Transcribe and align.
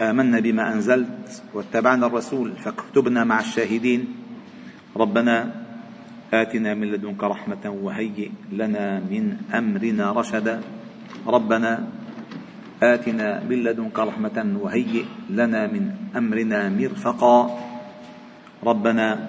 آمنا 0.00 0.40
بما 0.40 0.72
أنزلت 0.72 1.42
واتبعنا 1.54 2.06
الرسول 2.06 2.56
فاكتبنا 2.56 3.24
مع 3.24 3.40
الشاهدين. 3.40 4.02
ربنا 4.96 5.36
آتنا 6.32 6.74
من 6.74 6.86
لدنك 6.96 7.24
رحمة 7.24 7.64
وهيئ 7.68 8.30
لنا 8.52 9.00
من 9.04 9.36
أمرنا 9.54 10.12
رشدا. 10.12 10.60
ربنا 11.26 11.72
آتنا 12.82 13.44
من 13.44 13.58
لدنك 13.64 13.98
رحمة 13.98 14.56
وهيئ 14.60 15.04
لنا 15.30 15.66
من 15.66 15.84
أمرنا 16.16 16.68
مرفقا. 16.68 17.38
ربنا 18.64 19.28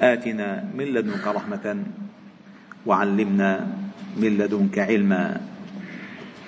آتنا 0.00 0.64
من 0.74 0.84
لدنك 0.84 1.26
رحمة 1.26 1.66
وعلمنا 2.86 3.52
من 4.16 4.30
لدنك 4.38 4.78
علما. 4.78 5.40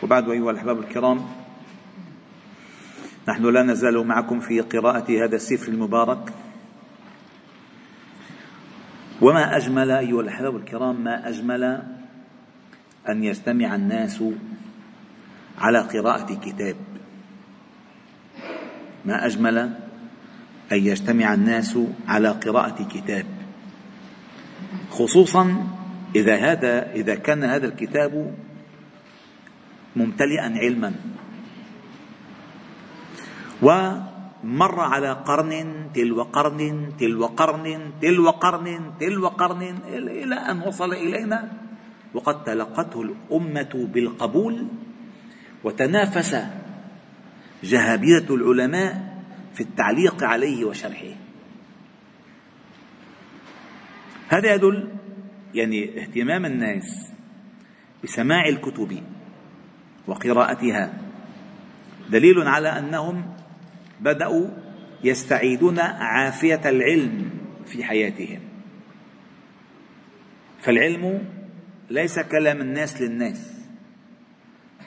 وبعد 0.02 0.30
أيها 0.30 0.50
الأحباب 0.50 0.78
الكرام 0.78 1.18
نحن 3.28 3.46
لا 3.46 3.62
نزال 3.62 4.06
معكم 4.06 4.40
في 4.40 4.60
قراءة 4.60 5.24
هذا 5.24 5.36
السفر 5.36 5.72
المبارك. 5.72 6.32
وما 9.20 9.56
أجمل 9.56 9.90
أيها 9.90 10.20
الأحباب 10.20 10.56
الكرام 10.56 11.04
ما 11.04 11.28
أجمل 11.28 11.64
أن 13.08 13.24
يجتمع 13.24 13.74
الناس 13.74 14.24
على 15.58 15.78
قراءة 15.78 16.34
كتاب. 16.34 16.76
ما 19.04 19.26
أجمل 19.26 19.58
أن 20.72 20.78
يجتمع 20.78 21.34
الناس 21.34 21.78
على 22.08 22.28
قراءة 22.28 22.88
كتاب. 22.88 23.26
خصوصا 24.90 25.66
إذا 26.16 26.36
هذا 26.36 26.92
إذا 26.92 27.14
كان 27.14 27.44
هذا 27.44 27.66
الكتاب 27.66 28.34
ممتلئا 29.96 30.58
علما. 30.58 30.94
ومر 33.62 34.80
على 34.80 35.12
قرن 35.12 35.52
تلو 35.94 36.22
قرن 36.22 36.92
تلو 36.98 37.26
قرن 37.26 37.92
تلو 38.02 38.30
قرن 38.30 38.66
تلو 39.00 39.28
قرن 39.28 39.62
إلى 39.88 40.34
أن 40.34 40.62
وصل 40.62 40.92
إلينا. 40.92 41.52
وقد 42.14 42.44
تلقته 42.44 43.02
الأمة 43.02 43.72
بالقبول 43.92 44.66
وتنافس 45.64 46.32
جهابرة 47.64 48.28
العلماء 48.30 49.22
في 49.54 49.60
التعليق 49.60 50.24
عليه 50.24 50.64
وشرحه. 50.64 51.14
هذا 54.28 54.54
يدل 54.54 54.88
يعني 55.54 56.02
اهتمام 56.02 56.46
الناس 56.46 57.12
بسماع 58.04 58.48
الكتب 58.48 59.02
وقراءتها 60.06 60.84
دليل 62.10 62.48
على 62.48 62.68
أنهم 62.68 63.35
بدأوا 64.00 64.48
يستعيدون 65.04 65.78
عافية 65.78 66.60
العلم 66.64 67.30
في 67.66 67.84
حياتهم. 67.84 68.40
فالعلم 70.60 71.24
ليس 71.90 72.18
كلام 72.18 72.60
الناس 72.60 73.00
للناس 73.02 73.52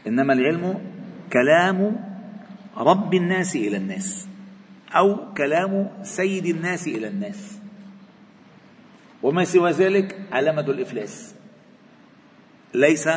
إنما 0.07 0.33
العلم 0.33 0.81
كلام 1.33 2.05
رب 2.77 3.13
الناس 3.13 3.55
إلى 3.55 3.77
الناس 3.77 4.27
أو 4.95 5.33
كلام 5.33 5.89
سيد 6.03 6.45
الناس 6.45 6.87
إلى 6.87 7.07
الناس. 7.07 7.59
وما 9.23 9.43
سوى 9.43 9.71
ذلك 9.71 10.19
علامة 10.31 10.61
الإفلاس. 10.61 11.35
ليس 12.73 13.07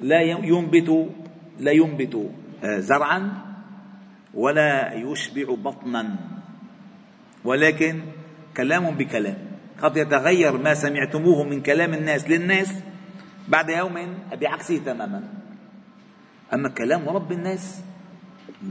لا 0.00 0.20
ينبت 0.20 1.10
لا 1.60 1.72
ينبت 1.72 2.30
آه، 2.64 2.78
زرعا 2.78 3.49
ولا 4.34 4.94
يشبع 4.94 5.54
بطنا. 5.54 6.16
ولكن 7.44 8.02
كلام 8.56 8.90
بكلام. 8.90 9.38
قد 9.82 9.96
يتغير 9.96 10.58
ما 10.58 10.74
سمعتموه 10.74 11.44
من 11.44 11.62
كلام 11.62 11.94
الناس 11.94 12.28
للناس 12.28 12.74
بعد 13.48 13.68
يوم 13.68 14.14
بعكسه 14.40 14.78
تماما. 14.78 15.22
أما 16.54 16.68
كلام 16.68 17.08
رب 17.08 17.32
الناس 17.32 17.82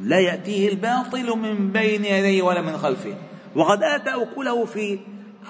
لا 0.04 0.20
يأتيه 0.20 0.70
الباطل 0.70 1.38
من 1.38 1.72
بين 1.72 2.06
يديه 2.06 2.42
ولا 2.42 2.62
من 2.62 2.78
خلفه. 2.78 3.16
وقد 3.56 3.84
آتى 3.84 4.10
أكله 4.10 4.66
في 4.66 5.00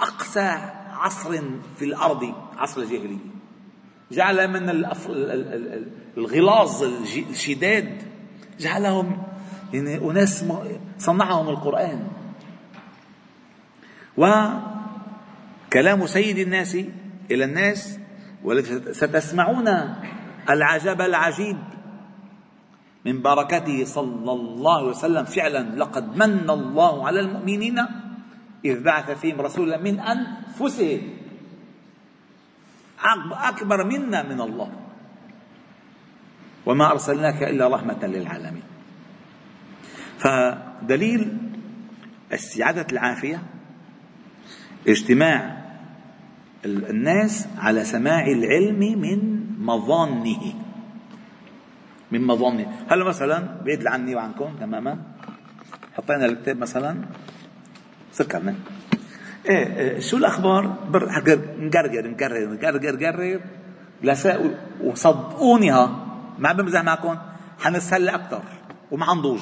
أقسى 0.02 0.58
عصر 0.92 1.42
في 1.78 1.86
الأرض 1.86 2.34
عصر 2.58 2.82
الجاهلية. 2.82 3.30
جعل 4.12 4.48
من 4.48 4.86
الغلاظ 6.18 6.84
الشداد 7.30 8.02
جعلهم 8.60 9.24
يعني 9.74 9.98
أناس 9.98 10.46
صنعهم 10.98 11.50
القرآن. 11.50 12.08
وكلام 14.18 16.08
سيد 16.08 16.38
الناس 16.38 16.76
إلى 17.32 17.44
الناس 17.44 18.00
ستسمعون 18.92 19.68
العجب 20.50 21.02
العجيب 21.02 21.58
من 23.06 23.22
بركته 23.22 23.86
صلى 23.86 24.32
الله 24.32 24.78
عليه 24.78 24.90
وسلم. 24.90 25.26
فعلا 25.26 25.76
لقد 25.76 26.18
من 26.18 26.50
الله 26.50 27.08
على 27.08 27.20
المؤمنين 27.20 27.80
إذ 28.66 28.84
بعث 28.84 29.12
فيهم 29.12 29.42
رسولا 29.42 29.78
من 29.78 30.00
أنفسهم. 30.00 31.02
أكبر 33.32 33.84
منا 33.84 34.24
من 34.24 34.42
الله. 34.42 34.72
وما 36.66 36.92
أرسلناك 36.92 37.44
إلا 37.44 37.68
رحمة 37.68 38.04
للعالمين. 38.04 38.64
فدليل 40.20 41.38
استعادة 42.34 42.86
العافية 42.92 43.42
اجتماع 44.88 45.60
الناس 46.66 47.48
على 47.58 47.84
سماع 47.84 48.28
العلم 48.28 48.80
من 48.80 49.46
مظانه. 49.60 50.54
من 52.12 52.28
مظانه. 52.28 52.66
هلا 52.88 53.04
مثلا 53.04 53.62
بعيد 53.66 53.88
عني 53.88 54.16
وعنكم 54.16 54.56
تماما؟ 54.60 54.98
حطينا 55.98 56.26
الكتاب 56.26 56.58
مثلا. 56.58 56.98
سكرنا 58.12 58.56
إيه, 59.46 59.78
إيه 59.78 60.00
شو 60.00 60.18
الأخبار؟ 60.18 60.78
نقرقر 61.60 62.10
نقرقر 62.10 62.94
نقرر. 62.94 63.40
لساء 64.04 64.58
وصدقوني 64.84 65.72
ها 65.72 66.06
ما 66.40 66.52
بمزح 66.52 66.84
معكم. 66.84 67.16
حنتسلى 67.60 68.16
أكثر 68.16 68.44
وما 68.92 69.06
حنضوج 69.06 69.40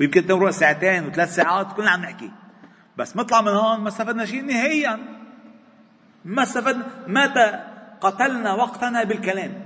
ويمكن 0.00 0.26
تمرق 0.26 0.50
ساعتين 0.50 1.06
وثلاث 1.06 1.34
ساعات 1.34 1.72
كلنا 1.72 1.90
عم 1.90 2.00
نحكي. 2.00 2.30
بس 2.96 3.16
نطلع 3.16 3.40
من 3.40 3.48
هون 3.48 3.80
ما 3.80 3.88
استفدنا 3.88 4.24
شيء 4.24 4.44
نهائيا. 4.44 4.98
ما 6.24 6.42
استفدنا 6.42 6.86
متى 7.06 7.60
قتلنا 8.00 8.54
وقتنا 8.54 9.04
بالكلام. 9.04 9.64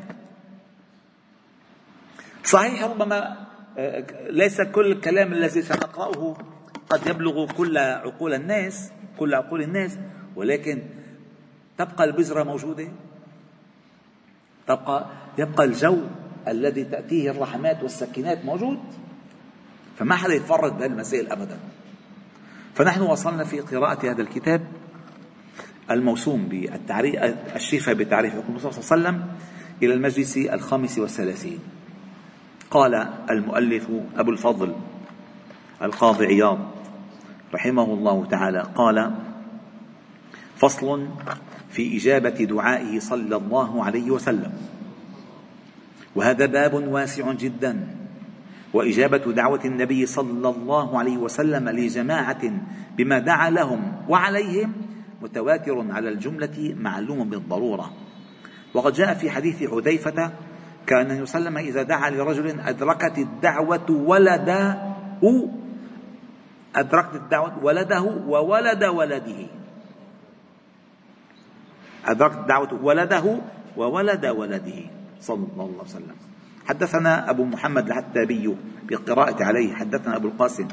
صحيح 2.44 2.84
ربما 2.84 3.36
آه، 3.78 4.04
ليس 4.30 4.60
كل 4.60 4.92
الكلام 4.92 5.32
الذي 5.32 5.62
سنقرأه 5.62 6.36
قد 6.90 7.06
يبلغ 7.06 7.52
كل 7.52 7.78
عقول 7.78 8.34
الناس 8.34 8.92
كل 9.18 9.34
عقول 9.34 9.62
الناس 9.62 9.98
ولكن 10.36 10.82
تبقى 11.78 12.04
البذرة 12.04 12.42
موجودة؟ 12.42 12.88
تبقى 14.66 15.06
يبقى 15.38 15.64
الجو 15.64 15.98
الذي 16.48 16.84
تأتيه 16.84 17.30
الرحمات 17.30 17.82
والسكينات 17.82 18.44
موجود؟ 18.44 18.78
فما 19.98 20.16
حدا 20.16 20.34
يتفرد 20.34 20.78
بهالمسائل 20.78 21.32
ابدا. 21.32 21.58
فنحن 22.74 23.02
وصلنا 23.02 23.44
في 23.44 23.60
قراءة 23.60 24.10
هذا 24.10 24.22
الكتاب 24.22 24.66
الموسوم 25.90 26.44
بالتعريف 26.48 27.14
الشفاء 27.56 27.94
بتعريف 27.94 28.34
الرسول 28.34 28.72
صلى 28.74 28.96
الله 28.96 29.08
عليه 29.08 29.18
وسلم 29.18 29.34
إلى 29.82 29.94
المجلس 29.94 30.36
الخامس 30.36 30.98
والثلاثين. 30.98 31.58
قال 32.70 32.94
المؤلف 33.30 33.88
أبو 34.16 34.30
الفضل 34.30 34.74
القاضي 35.82 36.26
عياض 36.26 36.58
رحمه 37.54 37.84
الله 37.84 38.26
تعالى 38.26 38.66
قال 38.74 39.14
فصل 40.56 41.08
في 41.70 41.96
إجابة 41.96 42.44
دعائه 42.44 43.00
صلى 43.00 43.36
الله 43.36 43.84
عليه 43.84 44.10
وسلم. 44.10 44.52
وهذا 46.14 46.46
باب 46.46 46.74
واسع 46.74 47.32
جدا. 47.32 47.97
وإجابة 48.74 49.32
دعوة 49.32 49.60
النبي 49.64 50.06
صلى 50.06 50.48
الله 50.48 50.98
عليه 50.98 51.16
وسلم 51.16 51.68
لجماعة 51.68 52.52
بما 52.96 53.18
دعا 53.18 53.50
لهم 53.50 53.92
وعليهم 54.08 54.72
متواتر 55.22 55.84
على 55.90 56.08
الجملة 56.08 56.74
معلوم 56.80 57.30
بالضرورة. 57.30 57.92
وقد 58.74 58.92
جاء 58.92 59.14
في 59.14 59.30
حديث 59.30 59.70
حذيفة 59.70 60.32
كان 60.86 61.10
النبي 61.10 61.26
صلى 61.26 61.38
الله 61.38 61.58
عليه 61.58 61.60
وسلم 61.60 61.76
إذا 61.76 61.82
دعا 61.82 62.10
لرجل 62.10 62.60
أدركت 62.60 63.18
الدعوة 63.18 63.90
ولده 63.90 64.78
أدركت 66.76 67.14
الدعوة 67.14 67.64
ولده 67.64 68.02
وولد 68.02 68.84
ولده. 68.84 69.46
أدركت 72.06 72.36
الدعوة 72.36 72.78
ولده 72.82 73.38
وولد 73.76 74.26
ولده 74.26 74.80
صلى 75.20 75.46
الله 75.52 75.64
عليه 75.64 75.82
وسلم. 75.82 76.27
حدثنا 76.68 77.30
أبو 77.30 77.44
محمد 77.44 77.86
العتابي 77.86 78.56
بالقراءة 78.84 79.44
عليه 79.44 79.74
حدثنا 79.74 80.16
أبو 80.16 80.28
القاسم 80.28 80.68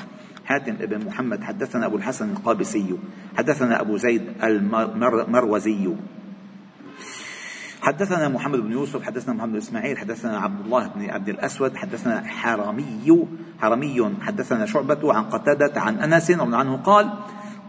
حاتم 0.46 0.74
بن 0.74 1.06
محمد 1.06 1.44
حدثنا 1.44 1.86
أبو 1.86 1.98
الحسن 1.98 2.32
القابسي 2.32 2.98
حدثنا 3.38 3.82
أبو 3.82 3.98
زيد 3.98 4.22
المروزي. 4.44 5.96
حدثنا 7.82 8.30
محمد 8.30 8.60
بن 8.60 8.72
يوسف 8.72 9.04
حدثنا 9.04 9.34
محمد 9.34 9.52
بن 9.52 9.58
إسماعيل 9.58 9.98
حدثنا 9.98 10.40
عبد 10.40 10.66
الله 10.66 10.88
بن 10.88 11.10
عبد 11.10 11.30
الأسود 11.30 11.78
حدثنا 11.78 12.28
حرمي 12.28 13.28
حرمي 13.62 14.16
حدثنا 14.22 14.66
شعبة 14.66 15.14
عن 15.14 15.24
قتادة 15.24 15.82
عن 15.82 15.98
أنس 16.00 16.32
رضي 16.32 16.56
عنه 16.56 16.78
قال 16.78 17.14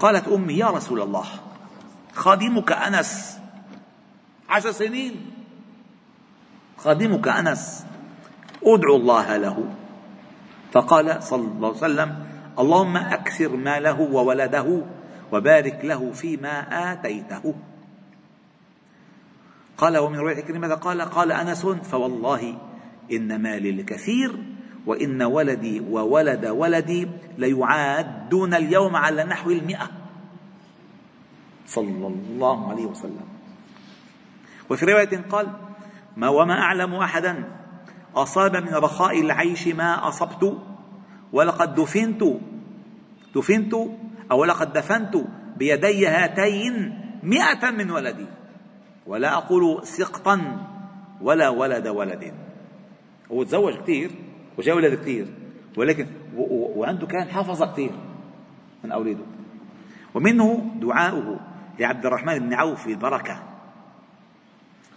قالت 0.00 0.28
أمي 0.28 0.52
يا 0.52 0.66
رسول 0.66 1.00
الله 1.00 1.24
خادمك 2.14 2.72
أنس 2.72 3.38
عشر 4.48 4.72
سنين 4.72 5.14
خادمك 6.78 7.28
أنس 7.28 7.86
ادعو 8.66 8.96
الله 8.96 9.36
له. 9.36 9.74
فقال 10.72 11.22
صلى 11.22 11.44
الله 11.44 11.68
عليه 11.68 11.78
وسلم 11.78 12.26
اللهم 12.58 12.96
أكثر 12.96 13.56
ماله 13.56 14.00
وولده 14.00 14.82
وبارك 15.32 15.80
له 15.84 16.12
فيما 16.12 16.60
آتيته. 16.92 17.54
قال 19.78 19.98
ومن 19.98 20.18
رواية 20.18 20.40
كلمة 20.40 20.74
قال؟ 20.74 21.02
قال 21.02 21.32
أنس 21.32 21.66
فوالله 21.66 22.58
إن 23.12 23.42
مالي 23.42 23.70
الكثير 23.70 24.38
وإن 24.86 25.22
ولدي 25.22 25.80
وولد 25.80 26.46
ولدي 26.46 27.08
ليعادون 27.38 28.54
اليوم 28.54 28.96
على 28.96 29.24
نحو 29.24 29.50
المئة. 29.50 29.90
صلى 31.66 32.06
الله 32.06 32.70
عليه 32.70 32.86
وسلم. 32.86 33.26
وفي 34.70 34.86
رواية 34.86 35.22
قال 35.30 35.46
ما 36.16 36.28
وما 36.28 36.54
أعلم 36.54 36.94
أحدا 36.94 37.55
أصاب 38.16 38.56
من 38.56 38.74
رخاء 38.74 39.20
العيش 39.20 39.68
ما 39.68 40.08
أصبت 40.08 40.58
ولقد 41.32 41.74
دفنت 41.74 42.22
دفنت 43.34 43.74
أو 44.30 44.44
لقد 44.44 44.72
دفنت 44.72 45.16
بيدي 45.56 46.06
هاتين 46.06 46.98
مئة 47.22 47.70
من 47.70 47.90
ولدي 47.90 48.26
ولا 49.06 49.34
أقول 49.34 49.86
سقطا 49.86 50.66
ولا 51.20 51.48
ولد 51.48 51.88
ولد. 51.88 52.34
هو 53.32 53.42
تزوج 53.42 53.74
كثير 53.74 54.10
وجاء 54.58 54.76
ولد 54.76 54.94
كثير 54.94 55.26
ولكن 55.76 56.06
وعنده 56.76 57.06
كان 57.06 57.28
حافظ 57.28 57.62
كثير 57.72 57.90
من 58.84 58.92
أولاده. 58.92 59.24
ومنه 60.14 60.70
دعاؤه 60.80 61.40
لعبد 61.78 62.06
الرحمن 62.06 62.38
بن 62.38 62.54
عوف 62.54 62.86
البركة. 62.86 63.42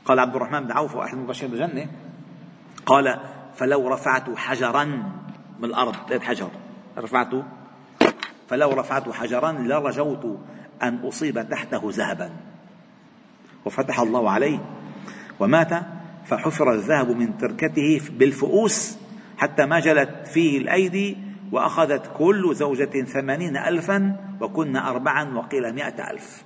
قال 0.06 0.20
عبد 0.20 0.36
الرحمن 0.36 0.60
بن 0.60 0.72
عوف 0.72 0.96
وأحد 0.96 1.14
المبشرين 1.18 1.52
بالجنة 1.52 1.88
قال 2.90 3.20
فلو 3.56 3.88
رفعت 3.88 4.36
حجرا 4.36 4.84
من 5.60 5.66
الأرض. 5.66 5.96
لقيت 5.96 6.24
حجر. 6.24 6.50
رفعته 6.98 7.44
فلو 8.50 8.72
رفعت 8.72 9.10
حجرا 9.10 9.52
لرجوت 9.52 10.40
أن 10.84 10.96
أصيب 10.96 11.50
تحته 11.50 11.82
ذهبا. 11.86 12.32
وفتح 13.66 14.00
الله 14.00 14.32
عليه. 14.32 14.60
ومات 15.40 15.70
فحفر 16.26 16.74
الذهب 16.74 17.10
من 17.12 17.38
تركته 17.38 18.02
بالفؤوس 18.10 18.98
حتى 19.38 19.66
ما 19.66 19.80
جلت 19.80 20.28
فيه 20.28 20.58
الأيدي 20.58 21.18
وأخذت 21.52 22.12
كل 22.18 22.56
زوجة 22.56 23.04
ثمانين 23.04 23.58
ألفا 23.58 24.16
وكن 24.42 24.76
أربعا 24.76 25.38
وقيل 25.38 25.76
مائة 25.76 26.12
ألف. 26.12 26.44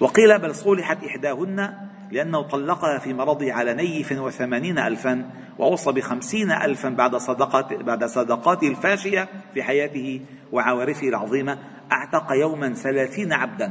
وقيل 0.00 0.38
بل 0.38 0.54
صولحت 0.54 1.04
إحداهن 1.04 1.74
لأنه 2.10 2.42
طلقها 2.42 2.98
في 2.98 3.14
مرضه 3.14 3.52
على 3.52 3.74
نيف 3.74 4.12
وثمانين 4.12 4.78
ألفا 4.78 5.30
وأوصى 5.58 5.92
بخمسين 5.92 6.50
ألفا 6.50 6.88
بعد 6.88 7.16
صدقات 7.16 7.72
بعد 7.72 8.04
صدقاته 8.04 8.68
الفاشية 8.68 9.28
في 9.54 9.62
حياته 9.62 10.20
وعوارفه 10.52 11.08
العظيمة. 11.08 11.58
أعتق 11.92 12.32
يوما 12.32 12.74
ثلاثين 12.74 13.32
عبدا 13.32 13.70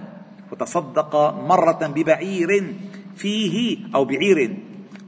وتصدق 0.51 1.15
مرة 1.33 1.88
ببعير 1.95 2.74
فيه 3.15 3.77
أو 3.95 4.06
بعير. 4.06 4.57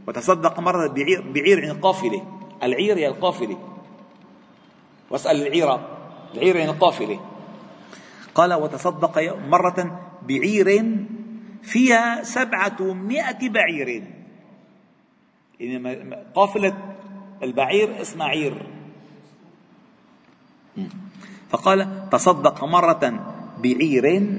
وتصدق 0.08 0.60
مرة 0.60 0.88
بعير, 0.88 1.32
بعير 1.32 1.70
عن 1.70 1.80
قافلة. 1.80 2.22
العير 2.64 2.98
هي 2.98 3.08
القافلة. 3.08 3.58
واسأل 5.10 5.48
العيرة 5.48 5.88
العير 6.34 6.62
عن 6.62 6.70
القافلة. 6.70 7.20
قال 8.36 8.54
وتصدق 8.54 9.38
مرة 9.48 10.00
بعير 10.28 10.96
فيها 11.66 12.24
سبعة 12.24 12.94
بعير. 13.50 14.04
يعني 15.60 16.16
قافلة 16.36 16.96
البعير 17.44 18.02
اسمها 18.02 18.28
عير. 18.28 18.62
فقال 21.50 22.10
تصدق 22.12 22.64
مرة 22.64 23.34
بعير 23.64 24.32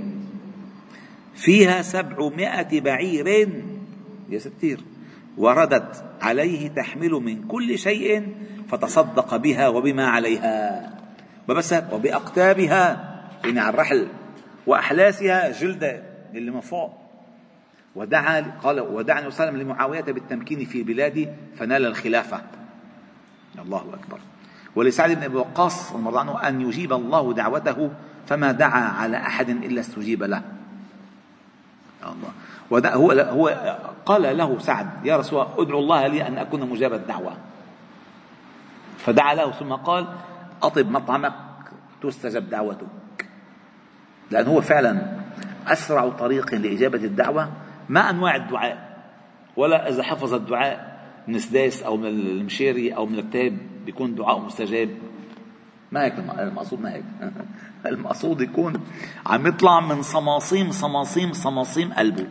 فيها 1.35 1.83
سبعمائة 1.83 2.81
بعير. 2.81 3.53
يا 4.31 4.39
ستير 4.39 4.81
وردت 5.37 6.05
عليه 6.21 6.69
تحمل 6.69 7.11
من 7.11 7.47
كل 7.47 7.79
شيء 7.79 8.35
فتصدق 8.69 9.37
بها 9.37 9.69
وبما 9.69 10.07
عليها. 10.07 10.93
وبس 11.49 11.75
وبأقتابها 11.93 13.13
يعني 13.45 13.61
على 13.61 13.75
الرحل 13.75 14.09
وأحلاسها 14.67 15.53
جلدة 15.53 16.03
اللي 16.35 16.51
من 16.51 16.61
فوق. 16.61 17.06
ودعا 17.97 18.59
قال 18.63 18.81
ودعا 18.81 19.27
وسلم 19.27 19.57
لمعاوية 19.57 20.01
بالتمكين 20.01 20.65
في 20.65 20.83
بلاده 20.83 21.33
فنال 21.59 21.87
الخلافة. 21.87 22.41
الله 23.59 23.85
أكبر. 23.95 24.19
ولسعد 24.77 25.11
بن 25.11 25.23
أبي 25.23 25.37
وقاص 25.37 25.93
رضي 25.93 26.09
الله 26.09 26.21
عنه 26.21 26.49
أن 26.49 26.61
يجيب 26.61 26.93
الله 26.93 27.35
دعوته 27.35 27.91
فما 28.27 28.53
دعا 28.53 28.81
على 28.81 29.17
أحد 29.17 29.51
إلا 29.51 29.81
استجيب 29.81 30.23
له. 30.23 30.43
الله. 32.03 32.93
هو 32.93 33.11
هو 33.11 33.49
قال 34.07 34.37
له 34.37 34.59
سعد 34.59 34.89
يا 35.05 35.17
رسول 35.17 35.43
الله 35.43 35.63
ادعو 35.63 35.79
الله 35.79 36.07
لي 36.07 36.27
أن 36.27 36.39
أكون 36.39 36.71
مجاب 36.71 36.93
الدعوة. 36.93 37.37
فدعا 38.99 39.35
له 39.35 39.53
ثم 39.53 39.73
قال 39.73 40.07
أطب 40.63 40.91
مطعمك 40.91 41.35
تستجب 42.03 42.51
دعوتك. 42.51 42.87
لأنه 44.31 44.51
هو 44.51 44.61
فعلا 44.61 45.03
أسرع 45.67 46.09
طريق 46.09 46.55
لإجابة 46.55 47.05
الدعوة 47.05 47.51
ما 47.89 48.11
أنواع 48.11 48.37
الدعاء. 48.37 48.97
ولا 49.57 49.89
إذا 49.89 50.03
حفظ 50.03 50.35
الدعاء 50.35 50.97
من 51.29 51.39
سداس 51.39 51.83
أو 51.83 51.97
من 51.97 52.07
المشيري 52.07 52.91
أو 52.97 53.07
من 53.07 53.19
الكتاب 53.19 53.59
بيكون 53.87 54.15
دعاء 54.15 54.39
مستجاب. 54.41 54.89
ما 55.93 56.05
هيك 56.05 56.15
المقصود 56.39 56.81
ما 56.81 56.95
هيك. 56.95 57.05
المقصود 57.87 58.41
يكون 58.41 58.81
عم 59.27 59.47
يطلع 59.47 59.81
من 59.81 60.03
صماصيم 60.03 60.71
صماصيم 60.71 61.33
صماصيم 61.33 61.93
قلبه. 61.93 62.27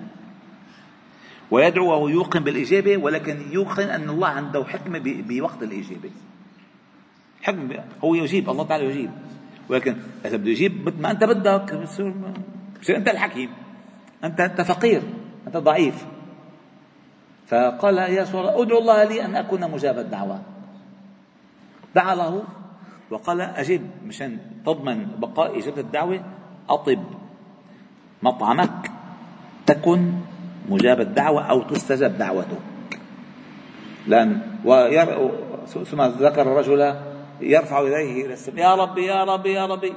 ويدعو 1.51 1.89
وهو 1.89 2.07
يوقن 2.07 2.39
بالإجابة 2.39 2.97
ولكن 2.97 3.41
يوقن 3.51 3.89
أن 3.89 4.09
الله 4.09 4.27
عنده 4.27 4.63
حكمة 4.63 5.01
بوقت 5.05 5.63
الإجابة. 5.63 6.09
حكم 7.41 7.69
هو 8.03 8.15
يجيب 8.15 8.49
الله 8.49 8.63
تعالى 8.63 8.85
يجيب. 8.85 9.11
ولكن 9.69 9.95
إذا 10.25 10.37
بده 10.37 10.49
يجيب 10.49 10.87
مثل 10.87 11.01
ما 11.01 11.11
أنت 11.11 11.23
بدك 11.23 11.75
بصير 11.75 12.13
أنت 12.97 13.07
الحكيم. 13.07 13.49
أنت 14.23 14.39
أنت 14.39 14.61
فقير. 14.61 15.01
أنت 15.47 15.57
ضعيف. 15.57 16.05
فقال 17.47 17.97
يا 17.97 18.21
رسول 18.21 18.41
الله 18.41 18.61
ادعو 18.61 18.79
الله 18.79 19.03
لي 19.03 19.25
أن 19.25 19.35
أكون 19.35 19.71
مجاب 19.71 19.99
الدعوة. 19.99 20.41
دعا 21.95 22.15
له 22.15 22.43
وقال 23.11 23.41
أجب 23.41 23.81
مشان 24.05 24.37
تضمن 24.65 25.19
بقاء 25.19 25.59
إجابة 25.59 25.81
الدعوة 25.81 26.19
أطب 26.69 27.03
مطعمك 28.23 28.91
تكن 29.65 30.13
مجاب 30.69 30.99
الدعوة 31.01 31.41
أو 31.45 31.61
تستجب 31.61 32.17
دعوته 32.17 32.59
لأن 34.07 34.41
وير... 34.65 35.31
ثم 35.65 36.01
ذكر 36.01 36.41
الرجل 36.41 36.95
يرفع 37.41 37.79
يديه 37.81 38.25
إلى 38.25 38.33
السماء 38.33 38.59
يا 38.59 38.75
ربي 38.75 39.05
يا 39.05 39.23
ربي 39.23 39.53
يا 39.53 39.65
ربي. 39.65 39.93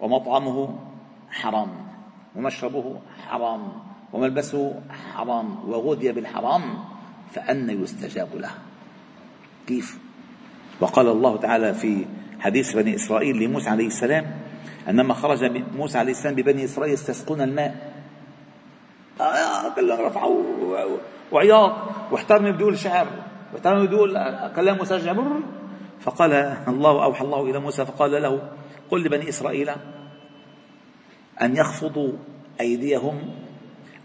ومطعمه 0.00 0.78
حرام 1.30 1.68
ومشربه 2.36 2.96
حرام. 3.28 3.72
وملبسه 4.14 4.80
حرام 5.14 5.68
وغذي 5.68 6.12
بالحرام 6.12 6.62
فأن 7.34 7.82
يستجاب 7.82 8.28
له. 8.34 8.50
كيف؟ 9.66 9.98
وقال 10.80 11.08
الله 11.08 11.36
تعالى 11.36 11.74
في 11.74 12.06
حديث 12.40 12.76
بني 12.76 12.94
إسرائيل 12.94 13.36
لموسى 13.36 13.70
عليه 13.70 13.86
السلام 13.86 14.26
أنما 14.88 15.14
خرج 15.14 15.62
موسى 15.76 15.98
عليه 15.98 16.12
السلام 16.12 16.34
ببني 16.34 16.64
إسرائيل 16.64 16.94
يستسقون 16.94 17.40
الماء. 17.40 17.92
آه 19.20 19.74
كلهم 19.74 20.00
رفعوا 20.00 20.42
وعياط 21.32 21.72
واحترموا 22.10 22.50
بدون 22.50 22.76
شعر 22.76 23.06
واحترموا 23.52 23.84
بدون 23.86 24.12
كلام 24.56 24.78
مسجع 24.78 25.14
فقال 26.00 26.32
الله 26.68 27.04
أوحى 27.04 27.24
الله 27.24 27.50
إلى 27.50 27.58
موسى 27.58 27.86
فقال 27.86 28.22
له 28.22 28.50
قل 28.90 29.04
لبني 29.04 29.28
إسرائيل 29.28 29.70
أن 31.42 31.56
يخفضوا 31.56 32.12
أيديهم 32.60 33.18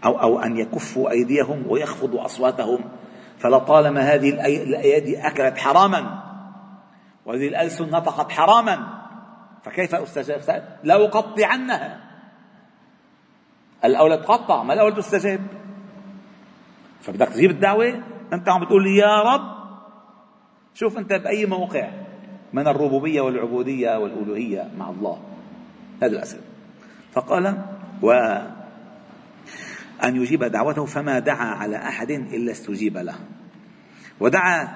أو 0.04 0.20
أو 0.22 0.40
أن 0.40 0.56
يكفوا 0.56 1.10
أيديهم 1.10 1.64
ويخفضوا 1.68 2.24
أصواتهم. 2.24 2.84
فلطالما 3.38 4.00
هذه 4.00 4.30
الأيادي 4.30 5.26
أكلت 5.26 5.58
حراما 5.58 6.22
وهذه 7.26 7.48
الألسن 7.48 7.90
نطقت 7.90 8.32
حراما 8.32 9.00
فكيف 9.62 9.94
أستجاب 9.94 10.64
لأقطعنها 10.84 12.00
الأولى 13.84 14.16
تقطع 14.16 14.62
ما 14.62 14.74
الأولى 14.74 14.94
تستجاب؟ 14.94 15.40
فبدك 17.00 17.28
تجيب 17.28 17.50
الدعوة 17.50 18.02
أنت 18.32 18.48
عم 18.48 18.64
بتقول 18.64 18.86
يا 18.86 19.22
رب. 19.22 19.60
شوف 20.74 20.98
أنت 20.98 21.12
بأي 21.12 21.46
موقع 21.46 21.90
من 22.52 22.68
الربوبية 22.68 23.20
والعبودية 23.20 23.98
والألوهية 23.98 24.70
مع 24.78 24.90
الله. 24.90 25.18
هذا 26.02 26.12
الأسد 26.12 26.40
فقال 27.12 27.64
و 28.02 28.12
أن 30.04 30.16
يجيب 30.16 30.44
دعوته 30.44 30.84
فما 30.84 31.18
دعا 31.18 31.46
على 31.46 31.76
أحد 31.76 32.10
إلا 32.10 32.52
استجيب 32.52 32.98
له. 32.98 33.14
ودعا 34.20 34.68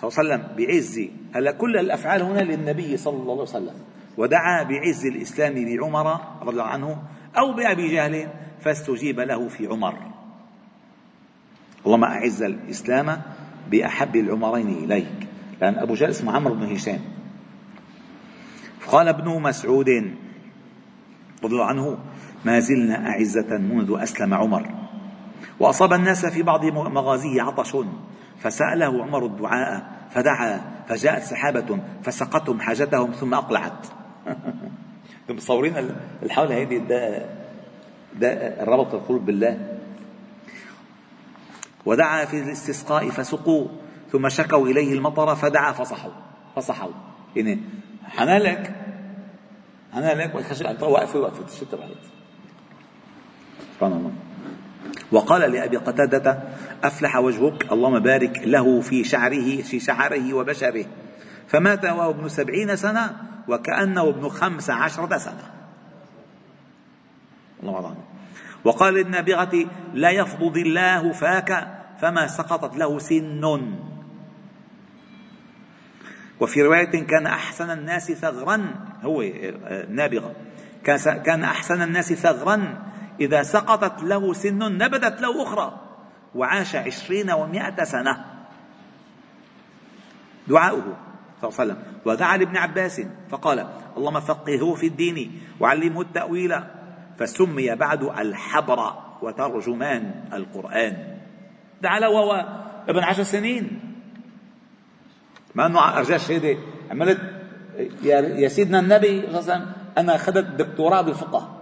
صلى 0.00 0.10
الله 0.10 0.18
عليه 0.18 0.44
وسلم 0.44 0.56
بعز 0.56 1.00
هلا 1.34 1.52
كل 1.52 1.76
الأفعال 1.76 2.22
هنا 2.22 2.40
للنبي 2.40 2.96
صلى 2.96 3.16
الله 3.16 3.32
عليه 3.32 3.42
وسلم. 3.42 3.74
ودعا 4.16 4.62
بعز 4.62 5.06
الإسلام 5.06 5.54
بعمر 5.54 6.20
رضي 6.42 6.50
الله 6.50 6.64
عنه 6.64 7.02
أو 7.38 7.52
بأبي 7.52 7.88
جهل 7.88 8.28
فاستجيب 8.60 9.20
له 9.20 9.48
في 9.48 9.66
عمر. 9.66 9.98
اللهم 11.86 12.04
أعز 12.04 12.42
الإسلام 12.42 13.22
بأحب 13.70 14.16
العمرين 14.16 14.68
إليك. 14.68 15.28
لأن 15.60 15.78
أبو 15.78 15.94
جهل 15.94 16.10
اسمه 16.10 16.32
عمرو 16.32 16.54
بن 16.54 16.72
هشام. 16.72 17.00
قال 18.86 19.08
ابن 19.08 19.42
مسعود 19.42 19.88
رضي 21.44 21.54
الله 21.54 21.64
عنه 21.64 21.98
ما 22.46 22.60
زلنا 22.60 23.08
أعزة 23.08 23.58
منذ 23.58 23.96
أسلم 24.02 24.34
عمر. 24.34 24.70
وأصاب 25.60 25.92
الناس 25.92 26.26
في 26.26 26.42
بعض 26.42 26.64
مغازيه 26.64 27.42
عطش. 27.42 27.76
فسأله 28.38 29.02
عمر 29.02 29.26
الدعاء 29.26 29.86
فدعا 30.10 30.60
فجاءت 30.88 31.22
سحابة 31.22 31.80
فسقتهم 32.02 32.60
حاجتهم 32.60 33.12
ثم 33.12 33.34
أقلعت. 33.34 33.86
متصورين 35.28 35.90
الحالة 36.22 36.62
هذه 36.62 36.78
ده 36.78 37.26
ده 38.20 38.56
ربط 38.64 38.94
القلوب 38.94 39.26
بالله؟ 39.26 39.78
ودعا 41.86 42.24
في 42.24 42.38
الاستسقاء 42.42 43.10
فسقوا 43.10 43.68
ثم 44.12 44.28
شكوا 44.28 44.66
إليه 44.66 44.92
المطر 44.92 45.34
فدعا 45.34 45.72
فصحوا. 45.72 46.12
فصحوا. 46.56 46.92
يعني 47.36 47.60
حنالك 48.04 48.74
حنالك 49.92 50.34
واقفة 50.82 51.18
واقفة 51.18 51.44
الشتاء 51.44 51.80
راحت 51.80 52.16
سبحان 53.76 53.92
الله. 53.92 54.12
وقال 55.12 55.52
لأبي 55.52 55.76
قتادة 55.76 56.38
أفلح 56.84 57.16
وجهك 57.16 57.72
اللهم 57.72 57.98
بارك 57.98 58.40
له 58.44 58.80
في 58.80 59.04
شعره 59.04 59.62
في 59.62 59.80
شعره 59.80 60.34
وبشره. 60.34 60.84
فمات 61.48 61.84
وهو 61.84 62.10
ابن 62.10 62.28
سبعين 62.28 62.76
سنة 62.76 63.16
وكأنه 63.48 64.08
ابن 64.08 64.28
خمس 64.28 64.70
عشرة 64.70 65.18
سنة. 65.18 65.50
الله 67.62 67.88
عنه 67.88 68.04
وقال 68.64 68.94
للنابغة 68.94 69.66
لا 69.94 70.10
يفضض 70.10 70.56
الله 70.56 71.12
فاك 71.12 71.68
فما 72.00 72.26
سقطت 72.26 72.76
له 72.76 72.98
سن. 72.98 73.76
وفي 76.40 76.62
رواية 76.62 77.04
كان 77.04 77.26
أحسن 77.26 77.70
الناس 77.70 78.12
ثغرا. 78.12 78.74
هو 79.02 79.22
نابغة. 79.88 80.34
كان 81.24 81.44
أحسن 81.44 81.82
الناس 81.82 82.12
ثغرا 82.12 82.82
إذا 83.20 83.42
سقطت 83.42 84.02
له 84.02 84.32
سن 84.32 84.58
نبتت 84.58 85.20
له 85.20 85.42
أخرى 85.42 85.80
وعاش 86.34 86.76
عشرين 86.76 87.30
ومائة 87.30 87.84
سنة. 87.84 88.24
دعاؤه 90.48 90.96
صلى 91.42 91.48
الله 91.48 91.60
عليه 91.60 91.72
وسلم. 91.72 91.82
ودعا 92.04 92.36
لابن 92.36 92.56
عباس 92.56 93.02
فقال 93.30 93.66
اللهم 93.96 94.20
فقهه 94.20 94.74
في 94.74 94.86
الدين 94.86 95.40
وعلمه 95.60 96.00
التأويل. 96.00 96.54
فسمي 97.18 97.74
بعد 97.74 98.02
الحبر 98.02 98.92
وترجمان 99.22 100.24
القرآن. 100.32 101.16
دعا 101.82 102.00
له 102.00 102.10
وهو 102.10 102.46
ابن 102.88 103.02
عشر 103.02 103.22
سنين. 103.22 103.80
ما 105.54 105.66
أنه 105.66 105.98
ارجاش 105.98 106.30
هيدي 106.30 106.58
عملت 106.90 107.20
يا 108.02 108.48
سيدنا 108.48 108.78
النبي 108.78 109.20
صلى 109.20 109.28
الله 109.28 109.52
عليه 109.52 109.52
وسلم 109.52 109.72
أنا 109.98 110.14
أخذت 110.14 110.46
دكتوراه 110.46 111.02
بالفقه. 111.02 111.55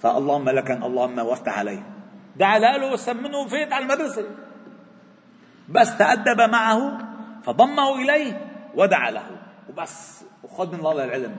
فاللهم 0.00 0.48
لك 0.48 0.70
اللهم 0.70 1.18
وافتح 1.18 1.58
علي 1.58 1.82
دعا 2.36 2.58
له 2.58 2.92
وسمنه 2.92 3.38
وفيت 3.38 3.72
على 3.72 3.84
المدرسة. 3.84 4.24
بس 5.68 5.98
تأدب 5.98 6.40
معه 6.40 6.98
فضمه 7.42 7.94
إليه 7.94 8.50
ودعا 8.74 9.10
له. 9.10 9.26
وبس. 9.70 10.24
وخذ 10.44 10.72
من 10.72 10.78
الله 10.78 11.04
العلم. 11.04 11.36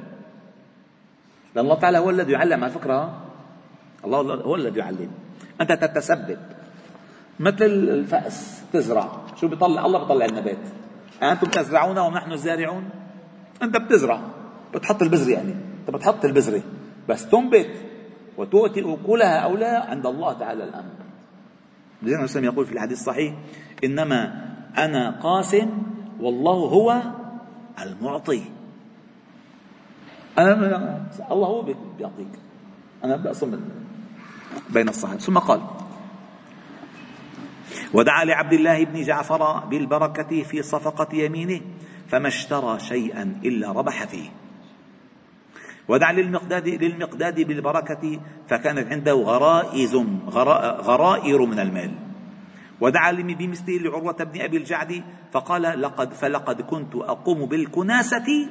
لأن 1.56 1.66
الله 1.66 1.76
تعالى 1.76 1.98
هو 1.98 2.10
الذي 2.10 2.32
يعلم 2.32 2.64
على 2.64 2.74
فكرة. 2.74 3.22
الله 4.06 4.36
هو 4.36 4.56
الذي 4.56 4.80
يعلم. 4.80 5.12
أنت 5.62 5.72
تتسبب 5.72 6.40
مثل 7.40 7.66
الفأس. 7.66 8.64
تزرع. 8.74 9.12
شو 9.42 9.48
بيطلع؟ 9.48 9.86
الله 9.86 10.00
بيطلع 10.00 10.26
النبات 10.26 10.64
أنتم 11.24 11.48
تزرعون 11.48 11.98
ونحن 11.98 12.32
الزارعون؟ 12.32 12.90
أنت 13.64 13.78
بتزرع. 13.78 14.22
بتحط 14.74 15.02
البذرة 15.02 15.32
يعني. 15.32 15.56
أنت 15.80 15.96
بتحط 15.96 16.26
البذرة. 16.26 16.62
بس 17.10 17.30
تنبت. 17.30 17.89
وتؤتي 18.40 18.94
أكلها 18.94 19.38
أو 19.40 19.58
لا 19.58 19.90
عند 19.90 20.06
الله 20.06 20.34
تعالى 20.34 20.64
الأمر. 20.64 20.96
النبي 22.04 22.28
صلى 22.28 22.46
يقول 22.46 22.66
في 22.66 22.72
الحديث 22.72 23.00
الصحيح 23.00 23.36
إنما 23.84 24.20
أنا 24.78 25.20
قاسم 25.20 25.70
والله 26.20 26.54
هو 26.54 27.02
المعطي. 27.82 28.44
أنا 30.38 31.06
الله 31.32 31.48
هو 31.48 31.62
بيعطيك. 31.98 32.34
أنا 33.04 33.16
بقسم 33.16 33.60
بين 34.70 34.90
الصحابة. 34.90 35.20
ثم 35.20 35.38
قال 35.38 35.62
ودعا 37.94 38.26
لعبد 38.26 38.54
الله 38.54 38.86
بن 38.86 39.04
جعفر 39.04 39.60
بالبركة 39.60 40.44
في 40.44 40.62
صفقة 40.62 41.16
يمينه 41.16 41.62
فما 42.08 42.28
اشترى 42.28 42.80
شيئا 42.80 43.40
إلا 43.44 43.72
ربح 43.72 44.06
فيه. 44.06 44.30
ودعا 45.90 46.14
للمقداد 46.14 46.68
للمقداد 46.68 47.42
بالبركة 47.42 48.20
فكانت 48.48 48.92
عنده 48.92 49.14
غرائز 49.14 49.96
غرائر 50.82 51.46
من 51.46 51.60
المال. 51.60 51.92
ودعا 52.82 53.12
بمثله 53.12 53.78
لعروة 53.78 54.24
بن 54.24 54.42
أبي 54.42 54.58
الجعد 54.58 55.04
فقال 55.32 55.82
لقد 55.82 56.14
فلقد 56.14 56.62
كنت 56.62 56.96
أقوم 56.96 57.46
بالكناسة 57.46 58.50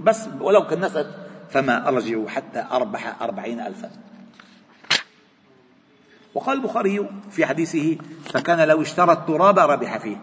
بس 0.00 0.28
ولو 0.40 0.66
كنست 0.66 1.06
فما 1.50 1.88
أرجع 1.88 2.26
حتى 2.26 2.66
أربح 2.72 3.22
أربعين 3.22 3.60
ألفا. 3.60 3.90
وقال 6.34 6.58
البخاري 6.58 7.08
في 7.30 7.46
حديثه 7.46 7.96
فكان 8.24 8.68
لو 8.68 8.82
اشترى 8.82 9.12
التراب 9.12 9.58
ربح 9.58 9.98
فيه. 9.98 10.16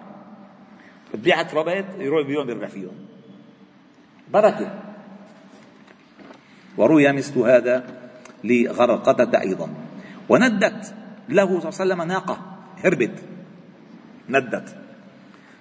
بيع 1.13 1.41
ترابات 1.41 1.85
يروح 1.99 2.27
بيوم 2.27 2.49
يربح 2.49 2.67
فيهم. 2.67 2.95
بركة. 4.33 4.86
وروي 6.77 7.11
مثل 7.11 7.39
هذا 7.39 7.83
لغرقدة 8.43 9.41
أيضا. 9.41 9.69
وندت 10.29 10.93
له 11.29 11.45
صلى 11.45 11.69
الله 11.69 11.79
عليه 11.79 11.93
وسلم 11.93 12.01
ناقة 12.01 12.37
هربت. 12.83 13.23
ندت. 14.29 14.75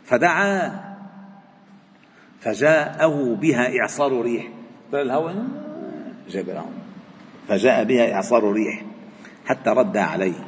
فدعا. 0.05 0.73
فجاءه 2.41 3.35
بها 3.35 3.81
إعصار 3.81 4.21
ريح. 4.23 4.49
الهواء؟ 4.95 5.47
جاب 6.29 6.65
فجاء 7.49 7.85
بها 7.85 8.13
إعصار 8.13 8.53
ريح 8.53 8.83
حتى 9.47 9.71
رد 9.71 9.97
عليه. 9.97 10.47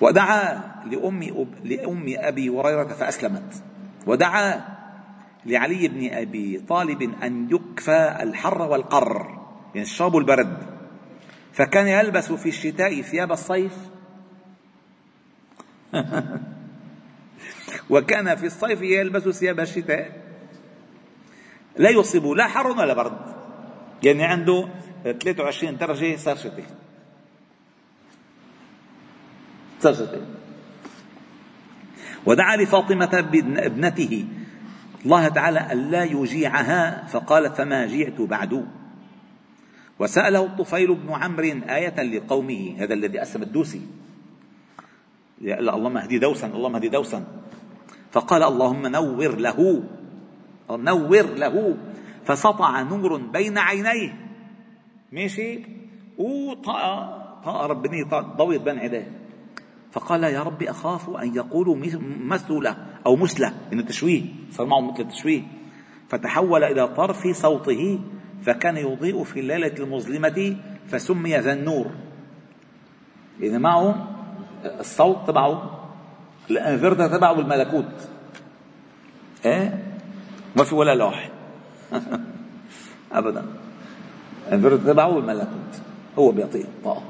ودعا 0.00 0.60
لأم 0.90 1.46
لأم 1.64 2.14
أبي 2.16 2.48
هريرة 2.48 2.84
فأسلمت. 2.84 3.62
ودعا 4.06 4.60
لعلي 5.46 5.88
بن 5.88 6.12
أبي 6.12 6.62
طالب 6.68 7.02
أن 7.22 7.48
يكفى 7.50 8.18
الحر 8.22 8.62
والقر. 8.62 9.45
الشرب 9.82 10.16
البرد. 10.16 10.76
فكان 11.52 11.88
يلبس 11.88 12.32
في 12.32 12.48
الشتاء 12.48 13.02
ثياب 13.02 13.32
الصيف. 13.32 13.72
وكان 17.90 18.36
في 18.36 18.46
الصيف 18.46 18.82
يلبس 18.82 19.28
ثياب 19.28 19.60
الشتاء. 19.60 20.22
لا 21.76 21.90
يصيب 21.90 22.26
لا 22.26 22.46
حر 22.46 22.66
ولا 22.66 22.94
برد. 22.94 23.18
يعني 24.02 24.24
عنده 24.24 24.68
23 25.04 25.76
درجة 25.76 26.16
صار 26.16 26.36
شتاء. 26.36 26.64
صار 29.80 29.94
شتاء. 29.94 30.26
ودعا 32.26 32.56
لفاطمة 32.56 33.10
ابنته. 33.58 34.24
الله 35.04 35.28
تعالى 35.28 35.72
ألا 35.72 36.04
يجيعها. 36.04 37.06
فقالت 37.06 37.56
فما 37.56 37.86
جيعت 37.86 38.20
بعد؟ 38.20 38.66
وسأله 39.98 40.44
الطفيل 40.44 40.94
بن 40.94 41.12
عمرو 41.12 41.44
آية 41.68 42.02
لقومه 42.02 42.74
هذا 42.78 42.94
الذي 42.94 43.22
أسلم 43.22 43.42
الدوسي. 43.42 43.80
اللهم 45.42 45.96
اهدي 45.96 46.18
دوسا 46.18 46.46
اللهم 46.46 46.74
اهدي 46.74 46.88
دوسا. 46.88 47.24
فقال 48.12 48.42
اللهم 48.42 48.86
نور 48.86 49.36
له 49.36 49.82
نور 50.70 51.26
له. 51.26 51.76
فسطع 52.24 52.82
نور 52.82 53.16
بين 53.16 53.58
عينيه. 53.58 54.12
ماشي؟ 55.12 55.60
وطأ 56.18 56.80
طأ 57.44 57.66
ربني 57.66 58.02
ضويت 58.36 58.62
بين 58.62 58.78
عينيه. 58.78 59.10
فقال 59.92 60.24
يا 60.24 60.42
رب 60.42 60.62
أخاف 60.62 61.10
أن 61.10 61.36
يقولوا 61.36 61.76
مثلة 62.20 62.76
أو 63.06 63.16
مثلة 63.16 63.54
من 63.72 63.78
التشويه 63.78 64.22
صار 64.50 64.66
معه 64.66 64.80
مثل 64.80 65.02
التشويه. 65.02 65.42
فتحول 66.08 66.64
إلى 66.64 66.88
طرف 66.88 67.26
صوته 67.36 68.00
فكان 68.42 68.76
يضيء 68.76 69.24
في 69.24 69.40
الليلة 69.40 69.74
المظلمة 69.78 70.56
فسمي 70.88 71.38
ذا 71.38 71.52
النور. 71.52 71.90
يعني 73.40 73.58
معه 73.58 74.08
الصوت 74.64 75.28
تبعه 75.28 75.80
الانفرتر 76.50 77.08
تبعه 77.08 77.32
بالملكوت 77.32 78.08
إيه؟ 79.44 79.84
ما 80.56 80.64
في 80.64 80.74
ولا 80.74 80.94
لوح. 80.94 81.30
ابدا. 83.12 83.46
الانفرتر 84.48 84.92
تبعه 84.92 85.12
بالملكوت 85.12 85.82
هو 86.18 86.30
بيعطيه 86.30 86.64
طاقه 86.84 87.02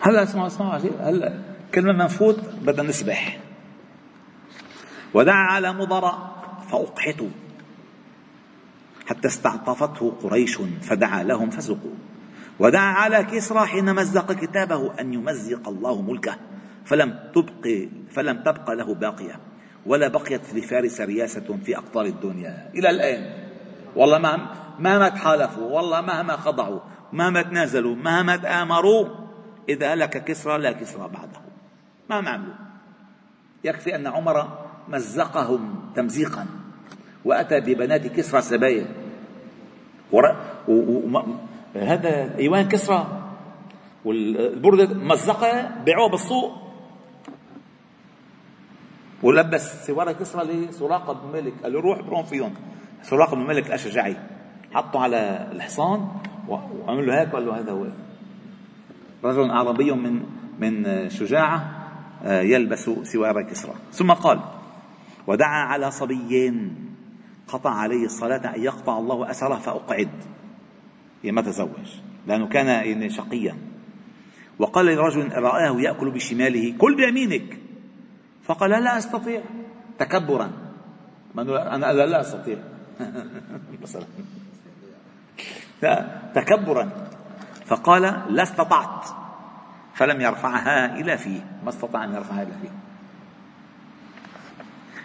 هلا 0.00 0.22
اسمعوا 0.22 0.46
اسمعوا 0.46 0.80
هلا 1.00 1.38
كل 1.74 1.82
ما 1.82 2.04
نفوت 2.04 2.40
بدنا 2.62 2.88
نسبح. 2.88 3.38
ودعا 5.14 5.52
على 5.52 5.72
مضر 5.72 6.12
فأقحتوا 6.70 7.28
حتى 9.06 9.28
استعطفته 9.28 10.12
قريش 10.22 10.58
فدعا 10.82 11.22
لهم 11.22 11.50
فسقوا 11.50 11.94
ودعا 12.58 12.92
على 12.92 13.24
كسرى 13.24 13.66
حين 13.66 13.94
مزق 13.94 14.32
كتابه 14.32 15.00
أن 15.00 15.14
يمزق 15.14 15.68
الله 15.68 16.02
ملكه 16.02 16.36
فلم 16.84 17.18
تبق 17.34 17.88
فلم 18.10 18.42
تبق 18.42 18.70
له 18.70 18.94
باقية 18.94 19.40
ولا 19.86 20.08
بقيت 20.08 20.54
لفارس 20.54 21.00
رياسة 21.00 21.58
في 21.64 21.76
أقطار 21.76 22.04
الدنيا. 22.04 22.70
إلى 22.74 22.90
الآن. 22.90 23.46
والله 23.96 24.18
ما 24.18 24.54
مهما 24.78 25.08
تحالفوا 25.08 25.70
والله 25.70 26.00
مهما 26.00 26.36
خضعوا 26.36 26.80
مهما 27.12 27.42
تنازلوا 27.42 27.96
مهما 27.96 28.36
تآمروا 28.36 29.08
إذا 29.68 29.94
هلك 29.94 30.24
كسرى 30.24 30.58
لا 30.58 30.72
كسرى 30.72 31.08
بعده. 31.08 31.40
ما 32.10 32.16
عملوا. 32.16 32.54
يكفي 33.64 33.94
أن 33.94 34.06
عمر 34.06 34.58
مزقهم 34.88 35.90
تمزيقا. 35.96 36.46
وأتى 37.26 37.60
ببنات 37.60 38.06
كسرى 38.06 38.40
سبايا. 38.40 38.86
هذا 41.74 42.38
إيوان 42.38 42.68
كسرى. 42.68 43.22
والبردة 44.04 44.94
مزقها 44.94 45.82
بيعوها 45.84 46.10
بالسوق 46.10 46.52
ولبس 49.22 49.86
سوارة 49.86 50.12
كسرى 50.12 50.44
لسراقة 50.44 51.12
بن 51.12 51.32
مالك. 51.32 51.52
قال 51.62 51.72
له 51.72 51.80
روح 51.80 52.00
برون 52.00 52.22
فيهم 52.22 52.54
سراقة 53.02 53.34
بن 53.36 53.42
مالك 53.42 53.66
الأشجعي 53.66 54.16
حطه 54.72 55.00
على 55.00 55.48
الحصان 55.52 56.08
وعمل 56.48 57.06
له 57.06 57.20
هيك 57.20 57.34
وقال 57.34 57.46
له 57.46 57.58
هذا 57.58 57.72
هو. 57.72 57.86
رجل 59.24 59.50
عربي 59.50 59.92
من 59.92 60.22
من 60.58 61.10
شجاعة 61.10 61.72
آه، 62.24 62.40
يلبس 62.40 62.90
سوار 63.02 63.42
كسرى. 63.42 63.74
ثم 63.92 64.12
قال 64.12 64.40
ودعا 65.26 65.64
على 65.66 65.90
صبيين. 65.90 66.85
قطع 67.48 67.70
عليه 67.70 68.04
الصلاة 68.04 68.54
أن 68.56 68.62
يقطع 68.62 68.98
الله 68.98 69.30
أسره 69.30 69.54
فأقعد. 69.54 70.10
ما 71.24 71.42
تزوج. 71.42 72.00
لأنه 72.26 72.46
كان 72.46 73.10
شقيا. 73.10 73.56
وقال 74.58 74.86
لرجل 74.86 75.32
رآه 75.32 75.80
يأكل 75.80 76.10
بشماله 76.10 76.74
كل 76.78 76.96
بيمينك. 76.96 77.58
فقال 78.44 78.70
لا 78.70 78.98
أستطيع. 78.98 79.42
تكبرا. 79.98 80.52
أنا 81.38 81.92
لا 81.92 82.20
أستطيع. 82.20 82.58
تكبرا. 86.34 86.90
فقال 87.66 88.02
لا 88.28 88.42
استطعت. 88.42 89.06
فلم 89.94 90.20
يرفعها 90.20 91.00
إلى 91.00 91.18
فيه. 91.18 91.40
ما 91.64 91.68
استطاع 91.68 92.04
أن 92.04 92.14
يرفعها 92.14 92.42
إلى 92.42 92.52
فيه. 92.62 92.70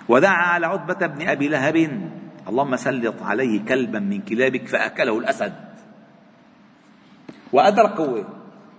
ودعا 0.10 0.44
على 0.44 0.66
عتبة 0.66 1.08
بن 1.08 1.30
أبي 1.30 1.48
لهب. 1.48 2.12
اللهم 2.52 2.76
سلط 2.76 3.22
عليه 3.22 3.66
كلبا 3.66 4.00
من 4.00 4.22
كلابك 4.22 4.68
فأكله 4.68 5.20
الأسد. 5.20 5.54
وأدرك 7.54 8.00
هو 8.00 8.26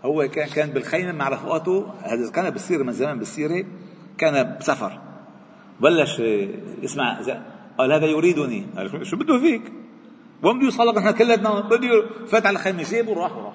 هو 0.05 0.29
كان 0.29 0.49
كان 0.49 0.71
بالخيمة 0.71 1.13
مع 1.13 1.29
رفقاته 1.29 1.95
هذا 2.03 2.31
كان 2.31 2.51
بالسيرة 2.51 2.83
من 2.83 2.93
زمان 2.93 3.19
بالسيرة 3.19 3.65
كان 4.19 4.57
بسفر. 4.61 5.01
بلش 5.81 6.19
يسمع 6.83 7.21
قال 7.79 7.93
هذا 7.93 8.07
يريدني. 8.07 8.67
قال 8.77 9.07
شو 9.07 9.17
بده 9.17 9.39
فيك؟ 9.39 9.73
وين 10.43 10.57
بده 10.57 10.65
يوصلك 10.65 10.97
نحن 10.97 11.11
كلنا 11.11 11.61
بده 11.61 12.27
فات 12.27 12.47
على 12.47 12.57
الخيمة 12.57 12.83
جابه 12.91 13.11
وراح 13.11 13.37
وراح. 13.37 13.55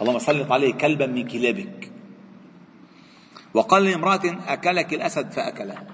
اللهم 0.00 0.18
سلط 0.18 0.52
عليه 0.52 0.72
كلبا 0.74 1.06
من 1.06 1.28
كلابك. 1.28 1.92
وقال 3.54 3.84
لامرأة 3.84 4.38
أكلك 4.48 4.94
الأسد 4.94 5.30
فأكلها 5.30 5.84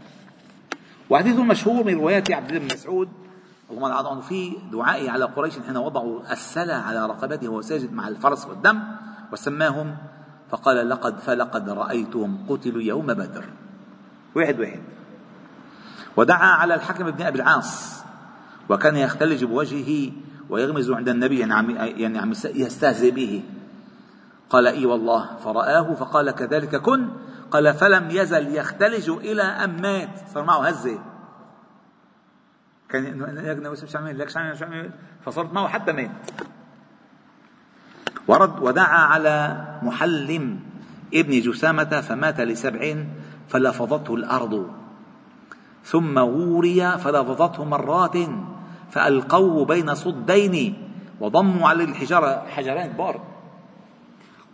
وحديث 1.11 1.39
مشهور 1.39 1.85
من 1.85 1.95
روايات 1.95 2.33
عبد 2.33 2.49
الله 2.49 2.61
بن 2.61 2.75
مسعود 2.75 3.09
اللهم 3.71 3.93
عنه 3.93 4.21
في 4.21 4.53
دعائه 4.73 5.11
على 5.11 5.25
قريش 5.25 5.55
حين 5.67 5.77
وضعوا 5.77 6.33
السلا 6.33 6.77
على 6.77 7.07
رقبته 7.07 7.49
وهو 7.49 7.63
ساجد 7.63 7.93
مع 7.93 8.09
الفرس 8.09 8.47
والدم 8.47 8.83
وسماهم 9.33 9.97
فقال 10.51 10.89
لقد 10.89 11.19
فلقد 11.19 11.69
رأيتهم 11.71 12.47
قتلوا 12.49 12.83
يوم 12.83 13.07
بدر. 13.07 13.45
واحد 14.35 14.61
واحد. 14.61 14.81
ودعا 16.17 16.47
على 16.47 16.75
الحكم 16.75 17.11
بن 17.11 17.23
أبي 17.23 17.39
العاص 17.39 18.03
وكان 18.69 18.97
يختلج 18.97 19.45
بوجهه 19.45 20.13
ويغمز 20.51 20.91
عند 20.91 21.09
النبي 21.09 21.39
يعني 21.39 21.55
عم 21.55 21.71
يعني 21.71 22.19
عم 22.19 22.33
يستهزئ 22.45 23.11
به. 23.11 23.43
قال 24.51 24.67
إي 24.67 24.87
والله 24.87 25.37
فرآه 25.45 25.95
فقال 25.95 26.31
كذلك 26.31 26.77
كن 26.77 27.09
قال 27.51 27.75
فلم 27.75 28.11
يزل 28.11 28.55
يختلج 28.55 29.11
إلى 29.11 29.43
أن 29.43 29.83
مات. 29.83 30.19
صار 30.35 30.45
معه 30.45 30.69
هزة. 30.69 30.99
كان 32.89 33.07
إنه 33.07 33.71
مش 33.71 33.97
عامل 33.97 34.19
لك 34.19 34.29
شو 34.29 34.39
عامل 34.39 34.91
فصرت 35.25 35.53
معه 35.53 35.69
حتى 35.69 35.93
مات. 35.93 36.11
ورد 38.29 38.63
ودعا 38.63 38.99
على 38.99 39.65
محلم 39.83 40.61
ابن 41.15 41.41
جسامة 41.41 42.01
فمات 42.01 42.41
لسبع 42.41 43.05
فلفظته 43.49 44.15
الأرض. 44.15 44.71
ثم 45.85 46.19
وري 46.19 46.99
فلفظته 46.99 47.65
مرات 47.65 48.17
فألقوه 48.91 49.65
بين 49.65 49.95
صدين 49.95 50.83
وضموا 51.21 51.69
عليه 51.69 51.85
الحجارة. 51.85 52.47
حجرين 52.47 52.87
كبار 52.87 53.25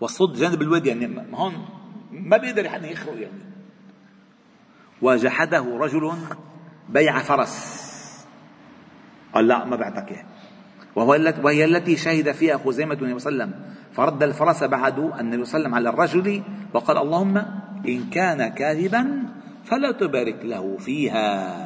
والصد 0.00 0.32
جانب 0.34 0.62
الوادي 0.62 0.88
يعني 0.88 1.26
هون. 1.34 1.81
ما 2.12 2.36
بيقدر 2.36 2.68
حد 2.68 2.84
يخرج 2.84 3.18
يعني. 3.18 3.42
وجحده 5.02 5.78
رجل 5.78 6.12
بيع 6.88 7.18
فرس. 7.18 7.82
قال 9.34 9.48
لا 9.48 9.64
ما 9.64 9.76
بعتك. 9.76 10.10
اياه 10.10 10.24
وهي 11.42 11.64
التي 11.64 11.96
شهد 11.96 12.32
فيها 12.32 12.58
خزيمة 12.58 12.94
النبي 12.94 13.18
صلى 13.18 13.32
الله 13.32 13.44
عليه 13.44 13.54
وسلم. 13.54 13.74
فرد 13.92 14.22
الفرس 14.22 14.64
بعد 14.64 15.00
عليه 15.00 15.38
وسلم 15.38 15.74
على 15.74 15.88
الرجل 15.88 16.42
وقال 16.74 16.98
اللهم 16.98 17.36
إن 17.88 18.10
كان 18.10 18.48
كاذبا 18.48 19.22
فلا 19.64 19.92
تبارك 19.92 20.44
له 20.44 20.76
فيها. 20.76 21.56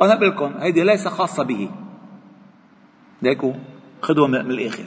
وأنا 0.00 0.24
لكم 0.24 0.52
هذه 0.52 0.82
ليس 0.82 1.08
خاصة 1.08 1.42
به. 1.42 1.70
ليكو 3.22 3.54
خذوا 4.02 4.28
من 4.28 4.50
الآخر. 4.50 4.84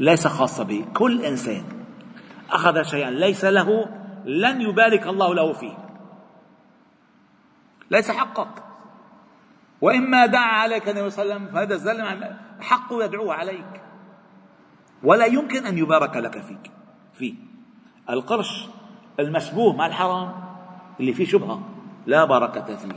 ليس 0.00 0.26
خاصة 0.26 0.64
به. 0.64 0.84
كل 0.94 1.24
إنسان 1.24 1.64
أخذ 2.50 2.82
شيئا. 2.82 3.10
ليس 3.10 3.44
له 3.44 3.88
لن 4.24 4.60
يبارك 4.60 5.06
الله 5.06 5.34
له 5.34 5.52
فيه. 5.52 5.76
ليس 7.90 8.10
حقك. 8.10 8.62
وإما 9.80 10.26
دعا 10.26 10.52
عليك 10.62 10.88
النبي 10.88 11.10
صلى 11.10 11.22
الله 11.22 11.34
عليه 11.34 11.44
وسلم 11.44 11.54
فهذا 11.54 11.74
الزلم 11.74 12.36
حقه 12.60 13.04
يدعوه 13.04 13.34
عليك. 13.34 13.82
ولا 15.02 15.26
يمكن 15.26 15.66
أن 15.66 15.78
يبارك 15.78 16.16
لك 16.16 16.42
فيك 16.42 16.70
فيه. 17.14 17.34
القرش 18.10 18.68
المشبوه 19.20 19.76
مع 19.76 19.86
الحرام 19.86 20.32
اللي 21.00 21.12
فيه 21.12 21.24
شبهة 21.24 21.60
لا 22.06 22.24
بركة 22.24 22.76
فيه. 22.76 22.92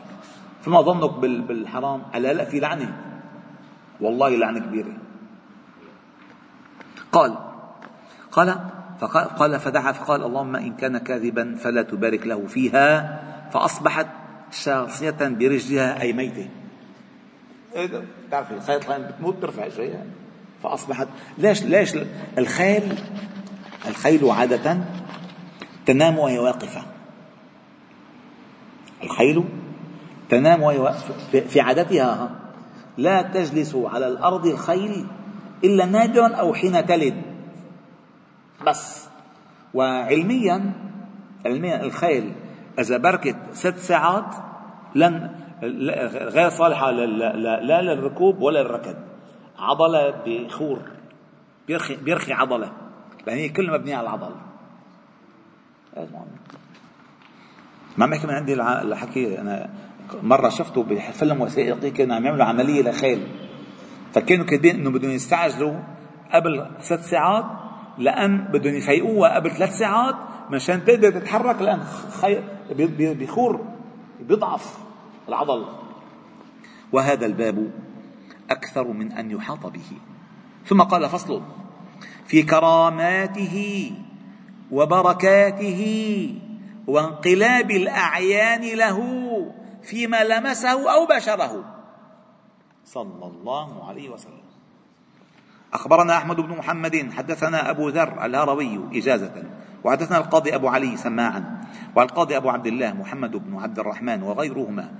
فما 0.61 0.81
ظنك 0.81 1.11
بالحرام؟ 1.19 2.01
قال 2.01 2.21
لا 2.21 2.45
في 2.45 2.59
لعنة. 2.59 3.01
والله 4.01 4.29
لعنة 4.29 4.59
كبيرة. 4.59 4.97
قال 7.11 7.37
قال 8.31 8.59
فقال 9.01 9.27
قال 9.29 9.59
فدعا 9.59 9.91
فقال 9.91 10.23
اللهم 10.23 10.55
إن 10.55 10.73
كان 10.73 10.97
كاذبا 10.97 11.55
فلا 11.55 11.81
تبارك 11.81 12.27
له 12.27 12.47
فيها. 12.47 13.21
فأصبحت 13.53 14.07
شاصية 14.51 15.17
برجلها 15.21 16.01
أي 16.01 16.13
ميتة. 16.13 16.49
بتعرفي 18.27 18.53
الخيل 18.53 19.03
بتموت 19.03 19.41
ترفع 19.41 19.69
شيئا 19.69 20.05
فأصبحت 20.63 21.07
ليش 21.37 21.63
ليش 21.63 21.95
الخيل 22.37 22.95
الخيل 23.87 24.29
عادة 24.29 24.77
تنام 25.85 26.17
وهي 26.17 26.39
واقفة. 26.39 26.81
الخيل 29.03 29.43
تنام 30.29 30.61
وهي 30.61 30.77
واقفة 30.77 31.13
في 31.47 31.61
عادتها. 31.61 32.29
لا 32.97 33.21
تجلس 33.21 33.75
على 33.75 34.07
الأرض 34.07 34.45
الخيل 34.45 35.07
إلا 35.63 35.85
نادرا 35.85 36.35
أو 36.35 36.53
حين 36.53 36.85
تلد. 36.85 37.30
بس. 38.67 39.09
وعلميا 39.73 40.73
علميا 41.45 41.83
الخيل 41.83 42.33
إذا 42.79 42.97
بركت 42.97 43.35
ست 43.53 43.77
ساعات 43.77 44.35
لن 44.95 45.35
غير 46.13 46.49
صالحة 46.49 46.91
لا 46.91 47.81
للركوب 47.81 48.41
ولا 48.41 48.63
للركض. 48.63 48.95
عضلة 49.59 50.13
بخور. 50.25 50.79
بيرخي 51.67 51.95
بيرخي 51.95 52.33
عضلة. 52.33 52.71
لأن 53.27 53.37
هي 53.37 53.49
كلها 53.49 53.77
مبنية 53.77 53.95
على 53.95 54.07
العضل. 54.07 54.31
ما 57.97 58.05
عم 58.05 58.09
من 58.09 58.29
عندي 58.29 58.53
الحكي. 58.53 59.41
أنا 59.41 59.69
مرة 60.23 60.49
شفته 60.49 60.83
بفيلم 60.83 61.41
وثائقي 61.41 61.91
كانوا 61.91 62.15
عم 62.15 62.25
يعملوا 62.25 62.45
عملية 62.45 62.81
لخيل. 62.81 63.27
فكانوا 64.13 64.45
كاتبين 64.45 64.75
إنه 64.75 64.91
بدهم 64.91 65.11
يستعجلوا 65.11 65.79
قبل 66.33 66.65
ست 66.79 66.99
ساعات 66.99 67.45
لأن 68.01 68.37
بدهم 68.37 68.75
يفيقوها 68.75 69.35
قبل 69.35 69.51
ثلاث 69.51 69.77
ساعات 69.77 70.15
مشان 70.49 70.85
تقدر 70.85 71.11
تتحرك 71.11 71.61
لأن 71.61 71.83
خي... 72.21 72.43
بيخور 73.13 73.65
بيضعف 74.19 74.77
العضل. 75.27 75.65
وهذا 76.91 77.25
الباب 77.25 77.71
أكثر 78.49 78.87
من 78.87 79.11
أن 79.11 79.31
يحاط 79.31 79.67
به. 79.67 79.91
ثم 80.65 80.81
قال 80.81 81.09
فصل 81.09 81.41
في 82.25 82.43
كراماته 82.43 83.91
وبركاته 84.71 85.81
وانقلاب 86.87 87.71
الأعيان 87.71 88.77
له 88.77 88.99
فيما 89.83 90.23
لمسه 90.23 90.93
أو 90.93 91.05
بشره. 91.05 91.63
صلى 92.85 93.25
الله 93.25 93.89
عليه 93.89 94.09
وسلم. 94.09 94.40
أخبرنا 95.73 96.17
أحمد 96.17 96.35
بن 96.35 96.57
محمد 96.57 97.11
حدثنا 97.17 97.69
أبو 97.69 97.89
ذر 97.89 98.25
الهروي 98.25 98.79
إجازة 98.93 99.31
وحدثنا 99.83 100.17
القاضي 100.17 100.55
أبو 100.55 100.67
علي 100.67 100.97
سماعا 100.97 101.61
والقاضي 101.95 102.37
أبو 102.37 102.49
عبد 102.49 102.67
الله 102.67 102.93
محمد 102.93 103.31
بن 103.31 103.57
عبد 103.57 103.79
الرحمن 103.79 104.23
وغيرهما. 104.23 104.91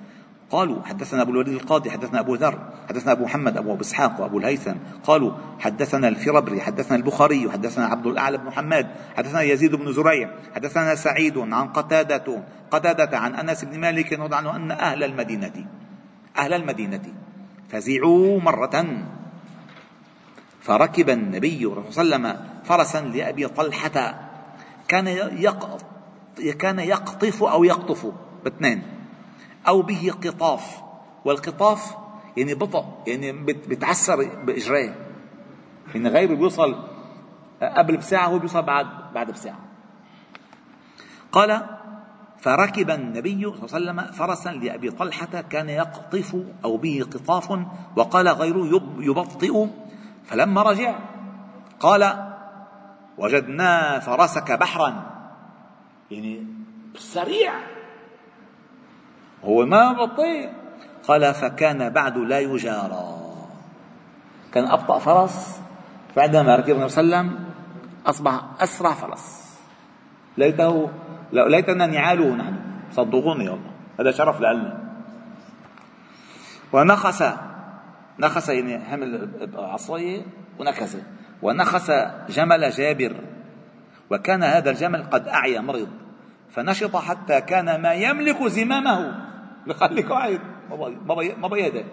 قالوا 0.50 0.84
حدثنا 0.84 1.22
أبو 1.22 1.32
الوليد 1.32 1.54
القاضي 1.54 1.92
حدثنا 1.92 2.20
أبو 2.20 2.36
ذر 2.36 2.60
حدثنا 2.90 3.12
أبو 3.12 3.24
محمد 3.24 3.58
أبو 3.58 3.82
إسحاق 3.82 4.22
وأبو 4.22 4.38
الهيثم. 4.38 4.76
قالوا 5.04 5.32
حدثنا 5.60 6.08
الفربري 6.08 6.62
حدثنا 6.62 6.98
البخاري 6.98 7.52
حدثنا 7.52 7.86
عبد 7.86 8.08
الأعلى 8.08 8.38
بن 8.38 8.52
حماد 8.52 8.88
حدثنا 9.18 9.42
يزيد 9.42 9.76
بن 9.76 9.94
زريع 9.94 10.30
حدثنا 10.56 10.96
سعيد 10.96 11.38
عن 11.38 11.68
قتادة 11.68 12.44
قتادة 12.72 13.18
عن 13.18 13.36
أنس 13.36 13.66
بن 13.66 13.80
مالك 13.80 14.14
رضي 14.14 14.36
عنه 14.36 14.56
أن 14.56 14.72
أهل 14.72 15.04
المدينة 15.04 15.66
أهل 16.38 16.54
المدينة 16.54 17.02
فزعوا 17.70 18.42
مرة 18.42 18.86
فركب 20.62 21.10
النبي 21.10 21.60
صلى 21.60 21.68
الله 21.68 21.80
عليه 21.80 21.88
وسلم 21.88 22.38
فرسا 22.64 23.02
لأبي 23.02 23.48
طلحة. 23.48 24.28
كان 24.88 25.08
يقطف 25.08 25.84
كان 26.60 26.80
يقطف 26.80 27.44
أو 27.44 27.64
يقطف 27.64 28.08
باثنين 28.44 28.84
أو 29.68 29.82
به 29.82 30.12
قطاف. 30.24 30.82
والقطاف 31.26 31.96
يعني 32.38 32.54
بطء 32.54 32.86
يعني 33.08 33.32
بتعسر 33.44 34.26
بإجريه 34.44 34.96
يعني 35.96 36.10
غيره 36.10 36.36
بيوصل 36.36 36.88
قبل 37.62 37.98
بساعة 37.98 38.28
هو 38.28 38.40
بيوصل 38.40 38.62
بعد 38.62 38.88
بعد 39.14 39.32
بساعة. 39.32 39.60
قال 41.32 41.66
فركب 42.40 42.90
النبي 42.90 43.44
صلى 43.44 43.80
الله 43.80 43.92
عليه 43.92 44.02
وسلم 44.02 44.02
فرسا 44.12 44.50
لأبي 44.50 44.92
طلحة 44.92 45.42
كان 45.42 45.70
يقطف 45.70 46.36
أو 46.64 46.78
به 46.78 47.06
قطاف. 47.14 47.60
وقال 47.96 48.28
غيره 48.28 48.82
يبطئ 49.00 49.68
فلما 50.26 50.62
رجع 50.62 50.96
قال 51.80 52.32
وجدنا 53.18 54.00
فرسك 54.00 54.52
بحرا. 54.52 55.04
يعني 56.12 56.48
سريع. 56.98 57.54
هو 59.44 59.66
ما 59.66 59.94
بطيء. 59.94 60.50
قال 61.08 61.34
فكان 61.34 61.90
بعد 61.90 62.18
لا 62.18 62.40
يجارى. 62.40 63.18
كان 64.54 64.66
أبطأ 64.68 65.00
فرس. 65.00 65.62
فعندما 66.16 66.56
ركب 66.56 66.76
النبي 66.76 66.90
صلى 66.90 67.04
الله 67.04 67.18
عليه 67.18 67.28
وسلم 67.28 67.46
أصبح 68.06 68.42
أسرع 68.60 68.94
فرس. 68.94 69.58
ليته 70.38 70.90
ليتنا 71.32 71.86
نعاله 71.86 72.36
نحن. 72.36 72.56
صدقوني 72.92 73.50
والله 73.50 73.72
هذا 74.00 74.12
شرف 74.12 74.42
لنا 74.42 74.78
ونخس 76.74 77.24
نخس 78.20 78.50
يعني 78.50 78.80
حمل 78.80 79.30
عصاية 79.56 80.22
ونكس. 80.60 80.98
ونخس 81.42 81.92
جمل 82.30 82.70
جابر. 82.70 83.16
وكان 84.12 84.44
هذا 84.44 84.70
الجمل 84.70 85.04
قد 85.04 85.28
أعيا 85.28 85.62
مرض 85.62 85.90
فنشط 86.50 86.96
حتى 86.96 87.42
كان 87.42 87.82
ما 87.82 87.94
يملك 87.94 88.44
زمامه. 88.48 89.26
بخليك 89.68 90.12
قاعد 90.12 90.40
ما 91.38 91.48
بيده 91.48 91.84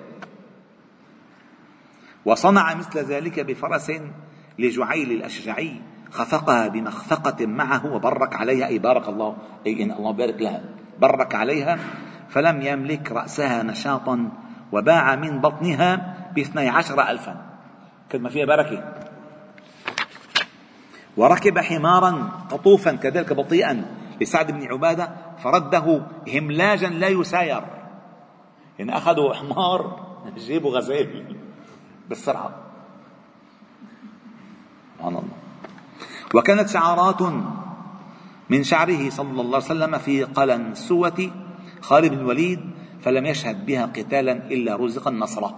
وصنع 2.24 2.74
مثل 2.74 2.98
ذلك 2.98 3.40
بفرس 3.40 3.92
لجعيل 4.58 5.12
الأشجعي. 5.12 5.80
خفقها 6.10 6.68
بمخفقة 6.68 7.46
معه 7.46 7.94
وبرك 7.94 8.34
عليها. 8.34 8.66
أي 8.66 8.78
بارك 8.78 9.08
الله 9.08 9.36
أي 9.66 9.82
إن 9.82 9.92
الله 9.92 10.12
بارك 10.12 10.42
لها. 10.42 10.64
برك 11.00 11.34
عليها. 11.34 11.78
فلم 12.28 12.62
يملك 12.62 13.12
رأسها 13.12 13.62
نشاطا 13.62 14.30
وباع 14.72 15.16
من 15.16 15.40
بطنها 15.40 16.16
باثني 16.34 16.68
عشر 16.68 17.08
ألفا. 17.10 17.46
كلمة 18.12 18.28
فيها 18.28 18.46
بركة. 18.46 18.94
وركب 21.16 21.58
حمارا 21.58 22.30
قطوفا 22.50 22.92
كذلك 22.92 23.32
بطيئا 23.32 23.84
لسعد 24.20 24.52
بن 24.52 24.66
عبادة 24.66 25.10
فرده 25.42 26.02
هملاجا 26.34 26.88
لا 26.88 27.08
يساير. 27.08 27.62
يعني 28.78 28.96
أخذوا 28.96 29.34
حمار 29.34 30.08
جيبوا 30.36 30.78
غزال 30.78 31.36
بالسرعة. 32.08 32.50
سبحان 34.96 35.16
الله. 35.16 35.28
وكانت 36.34 36.68
شعارات 36.68 37.22
من 38.50 38.64
شعره 38.64 39.10
صلى 39.10 39.40
الله 39.40 39.56
عليه 39.56 39.56
وسلم 39.56 39.98
في 39.98 40.24
قلنسوة 40.24 41.30
خالد 41.80 42.10
بن 42.10 42.18
الوليد 42.18 42.70
فلم 43.08 43.26
يشهد 43.26 43.66
بها 43.66 43.86
قتالا 43.86 44.32
إلا 44.32 44.76
رزق 44.76 45.08
النصر. 45.08 45.50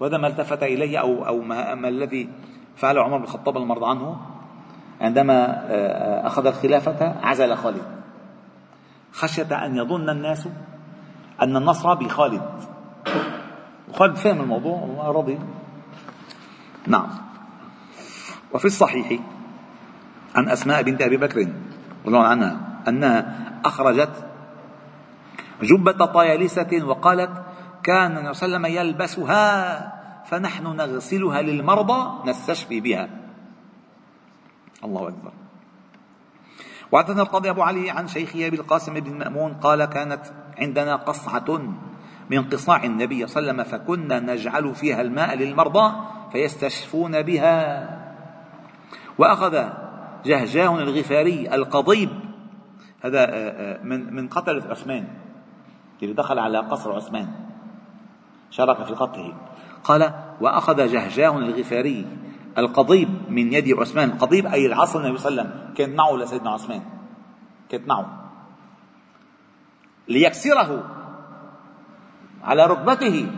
وهذا 0.00 0.18
ما 0.18 0.26
التفت 0.26 0.62
إليه 0.62 0.98
أو, 0.98 1.26
أو 1.26 1.40
ما, 1.42 1.74
ما 1.74 1.88
الذي 1.88 2.28
فعله 2.76 3.02
عمر 3.02 3.16
بن 3.16 3.24
الخطاب 3.24 3.56
المرضى 3.56 3.86
عنه؟ 3.86 4.16
عندما 5.00 5.66
آه، 5.70 6.26
أخذ 6.26 6.46
الخلافة 6.46 7.14
عزل 7.22 7.56
خالد. 7.56 7.82
خشية 9.12 9.66
أن 9.66 9.76
يظن 9.76 10.10
الناس 10.10 10.48
أن 11.42 11.56
النصر 11.56 11.94
بخالد. 11.94 12.42
وخالد 13.88 14.16
فهم 14.16 14.40
الموضوع 14.40 14.80
والله 14.80 15.12
رضي 15.12 15.38
نعم. 16.86 17.08
وفي 18.52 18.64
الصحيح 18.64 19.20
عن 20.34 20.48
أسماء 20.48 20.82
بنت 20.82 21.02
أبي 21.02 21.16
بكر 21.16 21.38
رضي 21.40 21.52
الله 22.06 22.22
عنها 22.22 22.60
أنها 22.88 23.38
أخرجت 23.64 24.31
جبة 25.62 26.06
طيالسة 26.06 26.84
وقالت 26.84 27.30
كان 27.82 28.18
النبي 28.18 28.34
صلى 28.34 28.46
الله 28.46 28.58
عليه 28.58 28.68
وسلم 28.68 28.86
يلبسها 28.86 30.02
فنحن 30.26 30.66
نغسلها 30.76 31.42
للمرضى 31.42 32.30
نستشفي 32.30 32.80
بها. 32.80 33.08
الله 34.84 35.08
أكبر. 35.08 35.32
وحدثنا 36.92 37.22
القاضي 37.22 37.50
أبو 37.50 37.62
علي 37.62 37.90
عن 37.90 38.08
شيخه 38.08 38.46
أبي 38.46 38.56
القاسم 38.56 38.94
بن 38.94 39.18
مأمون 39.18 39.54
قال 39.54 39.84
كانت 39.84 40.20
عندنا 40.58 40.96
قصعة 40.96 41.62
من 42.30 42.44
قصاع 42.44 42.84
النبي 42.84 43.26
صلى 43.26 43.40
الله 43.40 43.52
عليه 43.52 43.62
وسلم 43.62 43.78
فكنا 43.78 44.20
نجعل 44.20 44.74
فيها 44.74 45.00
الماء 45.00 45.36
للمرضى 45.36 45.94
فيستشفون 46.32 47.22
بها. 47.22 47.88
وأخذ 49.18 49.64
جهجاه 50.24 50.78
الغفاري 50.78 51.54
القضيب 51.54 52.10
هذا 53.04 53.20
آه، 53.20 53.28
آه، 53.34 53.82
من 53.82 54.14
من 54.14 54.28
قتلة 54.28 54.70
عثمان. 54.70 55.08
اللي 56.02 56.14
دخل 56.14 56.38
على 56.38 56.58
قصر 56.58 56.92
عثمان. 56.92 57.28
شارك 58.50 58.84
في 58.84 58.94
قتله 58.94 59.34
قال 59.84 60.14
وأخذ 60.40 60.76
جهجاه 60.76 61.38
الغفاري 61.38 62.06
القضيب 62.58 63.08
من 63.28 63.52
يد 63.52 63.78
عثمان. 63.78 64.10
القضيب 64.10 64.46
أي 64.46 64.66
العصر 64.66 65.00
النبي 65.00 65.18
صلى 65.18 65.30
الله 65.30 65.42
عليه 65.42 65.52
وسلم. 65.52 65.74
كانت 65.74 65.98
معه 65.98 66.16
لسيدنا 66.16 66.50
عثمان. 66.50 66.82
كانت 67.68 67.88
معه. 67.88 68.30
ليكسره 70.08 70.84
على 72.44 72.66
ركبته. 72.66 73.30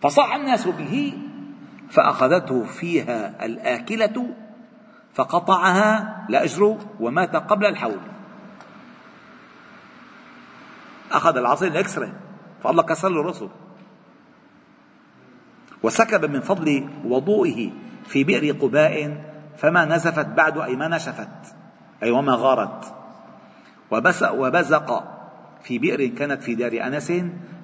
فصاح 0.00 0.34
الناس 0.34 0.68
به 0.68 1.12
فأخذته 1.90 2.64
فيها 2.64 3.46
الآكلة 3.46 4.26
فقطعها 5.14 6.26
لأجره 6.28 6.78
ومات 7.00 7.36
قبل 7.36 7.66
الحول. 7.66 8.00
أخذ 11.12 11.36
العصا 11.36 11.66
ليكسره. 11.66 12.12
فالله 12.62 12.82
كسر 12.82 13.08
له 13.08 13.22
رأسه. 13.22 13.50
وسكب 15.82 16.30
من 16.30 16.40
فضل 16.40 16.88
وضوئه 17.04 17.70
في 18.04 18.24
بئر 18.24 18.56
قباء 18.56 19.24
فما 19.56 19.84
نزفت 19.84 20.26
بعد 20.26 20.58
أي 20.58 20.76
ما 20.76 20.88
نشفت 20.88 21.54
أي 22.02 22.10
وما 22.10 22.34
غارت. 22.34 22.94
وبزق 24.32 24.88
في 25.62 25.78
بئر 25.78 26.06
كانت 26.06 26.42
في 26.42 26.54
دار 26.54 26.86
أنس 26.86 27.12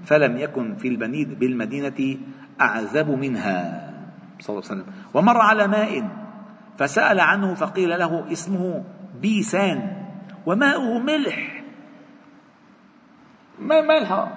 فلم 0.04 0.36
يكن 0.36 0.76
في 0.76 0.96
بالمدينة 1.34 2.18
أعزب 2.60 3.10
منها. 3.10 3.92
صلى 4.40 4.58
الله 4.58 4.70
عليه 4.70 4.80
وسلم. 4.82 4.92
ومر 5.14 5.40
على 5.40 5.66
ماء 5.66 6.08
فسأل 6.78 7.20
عنه 7.20 7.54
فقيل 7.54 7.88
له 7.98 8.32
اسمه 8.32 8.84
بيسان 9.20 10.06
وماؤه 10.46 10.98
ملح. 10.98 11.55
ما 13.58 13.80
ملح 13.80 14.28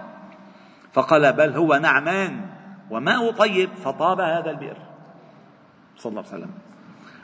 فقال 0.93 1.34
بل 1.34 1.58
هو 1.58 1.75
نعمان 1.75 2.45
وماء 2.91 3.32
طيب 3.32 3.69
فطاب 3.73 4.19
هذا 4.19 4.51
البئر. 4.51 4.77
صلى 5.97 6.10
الله 6.10 6.23
عليه 6.32 6.43
وسلم. 6.43 6.51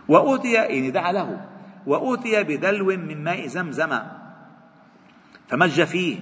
وأوتي 0.08 0.52
يعني 0.52 0.92
دعا 0.92 1.12
له. 1.12 1.46
وأوتي 1.88 2.44
بدلو 2.44 2.86
من 2.86 3.24
ماء 3.24 3.48
زمزم. 3.48 4.00
فمج 5.48 5.84
فيه. 5.84 6.20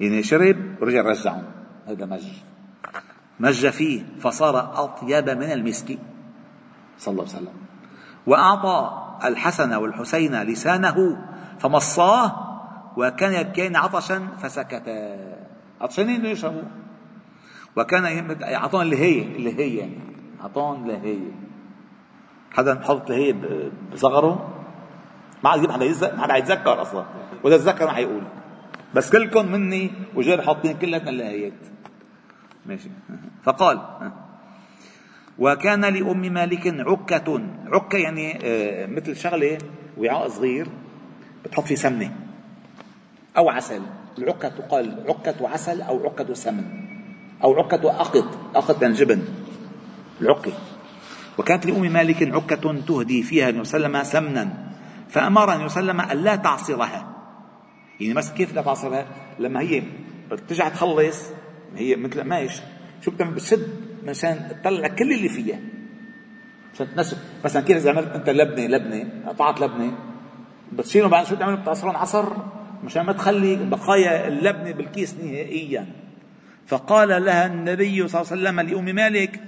يعني 0.00 0.22
شرب 0.22 0.56
ورجع 0.80 1.02
رجعه. 1.02 1.42
هذا 1.88 2.06
مج. 2.06 2.26
مج 3.40 3.68
فيه 3.68 4.02
فصار 4.20 4.84
أطيب 4.84 5.30
من 5.30 5.52
المسك. 5.52 5.98
صلى 6.98 7.12
الله 7.12 7.24
عليه 7.24 7.36
وسلم. 7.36 7.54
وأعطى 8.26 9.04
الحسن 9.24 9.74
والحسين 9.74 10.42
لسانه 10.42 11.26
فمصاه 11.58 12.47
وكان 12.98 13.32
يبكين 13.32 13.76
عطشا 13.76 14.28
فسكتا. 14.42 15.18
عطشانين 15.80 16.26
يشربوا؟ 16.26 16.62
وكان 17.76 18.36
اعطاهم 18.42 18.82
اللي 18.82 18.96
هي 18.96 19.22
اللي 19.22 19.58
هي 19.58 19.76
يعني. 19.76 19.98
اعطاهم 20.40 20.90
هي 21.04 21.18
حدا 22.52 22.80
حط 22.84 23.10
اللي 23.10 23.26
هي 23.26 23.34
بصغره؟ 23.92 24.54
ما 25.44 25.50
عاد 25.50 25.58
يجيب 25.58 25.70
حدا 25.70 26.16
ما 26.16 26.32
عاد 26.32 26.42
يتذكر 26.42 26.82
أصلا. 26.82 27.04
واذا 27.44 27.56
تذكر 27.56 27.86
ما 27.86 27.92
حيقول. 27.92 28.22
بس 28.94 29.10
كلكم 29.12 29.52
مني 29.52 29.90
وجير 30.14 30.42
حاطين 30.42 30.78
كلنا 30.78 31.10
اللهيات 31.10 31.62
ماشي. 32.66 32.90
فقال 33.42 33.80
وكان 35.38 35.84
لأم 35.84 36.32
مالك 36.32 36.66
عكة. 36.66 37.40
عكة 37.72 37.98
يعني 37.98 38.38
آه، 38.44 38.86
مثل 38.86 39.16
شغلة 39.16 39.58
وعاء 39.98 40.28
صغير 40.28 40.68
بتحط 41.44 41.64
فيه 41.64 41.74
سمنة. 41.74 42.27
أو 43.38 43.50
عسل. 43.50 43.82
العكة 44.18 44.48
تقال 44.48 45.04
عكة 45.08 45.48
عسل 45.48 45.82
أو 45.82 46.06
عكة 46.06 46.34
سمن 46.34 46.64
أو 47.44 47.54
عكة 47.54 47.90
أقط. 47.90 48.38
أقط 48.54 48.82
يعني 48.82 48.94
جبن. 48.94 49.22
العكة 50.20 50.52
وكانت 51.38 51.66
لأم 51.66 51.92
مالك 51.92 52.22
عكة 52.22 52.80
تهدي 52.80 53.22
فيها 53.22 53.48
النبي 53.48 53.64
صلى 53.64 53.86
الله 53.86 53.98
عليه 53.98 54.08
وسلم 54.08 54.26
سمنا. 54.26 54.68
فأمر 55.08 55.54
النبي 55.54 55.68
صلى 55.68 55.80
الله 55.80 55.92
عليه 55.92 56.04
وسلم 56.04 56.20
ألا 56.20 56.36
تعصرها. 56.36 57.14
يعني 58.00 58.14
مثلا 58.14 58.34
كيف 58.34 58.54
لا 58.54 58.62
تعصرها؟ 58.62 59.06
لما 59.38 59.60
هي 59.60 59.82
بترجع 60.30 60.68
تخلص 60.68 61.26
هي 61.76 61.96
مثل 61.96 62.20
ما 62.20 62.38
إيش؟ 62.38 62.60
شو 63.02 63.10
بتعمل 63.10 63.34
بتشد 63.34 63.68
مشان 64.04 64.48
تطلع 64.62 64.88
كل 64.88 65.12
اللي 65.12 65.28
فيها. 65.28 65.58
مشان 66.74 66.94
تنشف 66.94 67.18
مثلا 67.44 67.62
كيف 67.62 67.76
إذا 67.76 67.90
عملت؟ 67.90 68.08
أنت 68.08 68.30
لبنة 68.30 68.66
لبنة 68.66 69.28
قطعت 69.28 69.60
لبنة. 69.60 69.92
بتشيلهم 70.72 71.10
بعد 71.10 71.26
شو 71.26 71.36
بتعمل؟ 71.36 71.56
بتعصرهم 71.56 71.96
عصر. 71.96 72.32
مشان 72.84 73.02
ما 73.02 73.12
تخلي 73.12 73.56
بقايا 73.56 74.28
اللبنه 74.28 74.72
بالكيس 74.72 75.14
نهائيا. 75.14 75.86
فقال 76.66 77.24
لها 77.24 77.46
النبي 77.46 78.08
صلى 78.08 78.20
الله 78.20 78.32
عليه 78.32 78.42
وسلم 78.42 78.60
لأم 78.60 78.94
مالك 78.94 79.40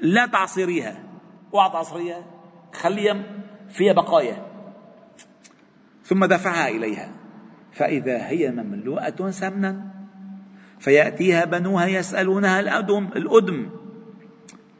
لا 0.00 0.26
تعصريها. 0.26 1.02
اوعى 1.54 1.70
تعصريها 1.70 2.24
خليها 2.72 3.22
فيها 3.70 3.92
بقايا. 3.92 4.46
ثم 6.04 6.24
دفعها 6.24 6.68
إليها. 6.68 7.10
فإذا 7.72 8.28
هي 8.28 8.50
مملوءة 8.50 9.30
سمنا 9.30 9.90
فيأتيها 10.78 11.44
بنوها 11.44 11.86
يسألونها 11.86 12.60
الأدم 12.60 13.08
الأدم. 13.16 13.70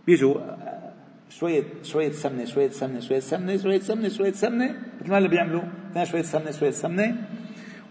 بيجوا 0.07 0.41
شوية 1.31 1.65
شوية 1.83 2.13
سمنة 2.13 2.45
شوية 2.45 2.71
سمنة 2.71 3.01
شوية 3.01 3.21
سمنة 3.21 3.57
شوية 3.57 3.81
سمنة 3.81 4.09
شوية 4.09 4.33
سمنة. 4.33 4.75
مثل 5.01 5.11
ما 5.11 5.19
اللي 5.19 5.29
بيعملوا؟ 5.29 5.63
شوية 6.05 6.23
سمنة 6.23 6.51
شوية 6.51 6.71
سمنة. 6.71 7.17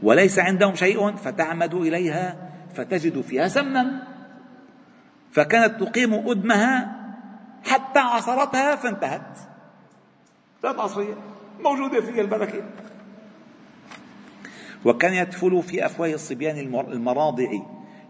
وليس 0.04 0.40
عندهم 0.40 0.76
شيء 0.76 1.16
فتعمد 1.16 1.74
إليها 1.74 2.50
فتجد 2.76 3.22
فيها 3.22 3.48
سمنا. 3.48 4.08
فكانت 5.32 5.84
تقيم 5.84 6.14
أدمها 6.14 7.00
حتى 7.64 8.00
عصرتها 8.00 8.76
فانتهت. 8.76 9.38
لا 10.64 10.82
عصرية 10.82 11.16
موجودة 11.60 12.02
فيها 12.02 12.22
البركة. 12.22 12.64
وكان 14.86 15.14
يدفل 15.14 15.64
في 15.64 15.86
أفواه 15.86 16.14
الصبيان 16.14 16.58
المراضع 16.76 17.52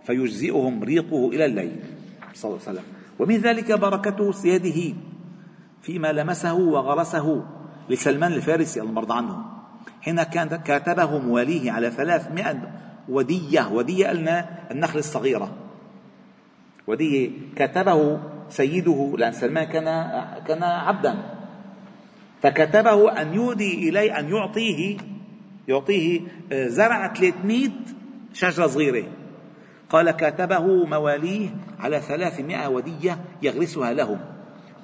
فيجزئهم 0.03 0.83
ريقه 0.83 1.27
إلى 1.27 1.45
الليل. 1.45 1.79
صلى 2.33 2.51
الله 2.51 2.61
عليه 2.67 2.79
وسلم. 2.79 2.93
ومن 3.19 3.37
ذلك 3.37 3.71
بركته 3.71 4.31
سياده 4.31 4.93
فيما 5.83 6.11
لمسه 6.11 6.53
وغرسه 6.53 7.45
لسلمان 7.89 8.33
الفارسي 8.33 8.81
المرضى 8.81 9.13
عنه. 9.13 9.45
حين 10.01 10.23
كان 10.23 10.47
كاتبه 10.47 11.17
مواليه 11.17 11.71
على 11.71 11.91
ثلاثمائة 11.91 12.71
ودية 13.09 13.69
ودية 13.71 14.07
قلنا 14.07 14.49
النخل 14.71 14.99
الصغيرة. 14.99 15.51
ودية 16.87 17.29
كتبه 17.55 18.19
سيده 18.49 19.15
لأن 19.17 19.31
سلمان 19.31 19.63
كان 19.63 19.85
كان 20.47 20.63
عبدا. 20.63 21.15
فكتبه 22.41 23.21
أن 23.21 23.33
يودي 23.33 23.89
إليه 23.89 24.19
أن 24.19 24.29
يعطيه 24.29 24.97
يعطيه 25.67 26.21
آه، 26.51 26.67
زرع 26.67 27.13
300 27.13 27.69
شجرة 28.33 28.67
صغيرة. 28.67 29.05
قال 29.89 30.11
كاتبه 30.11 30.85
مواليه 30.85 31.49
على 31.79 31.99
ثلاثمائة 31.99 32.67
ودية 32.67 33.19
يغرسها 33.41 33.93
لهم. 33.93 34.19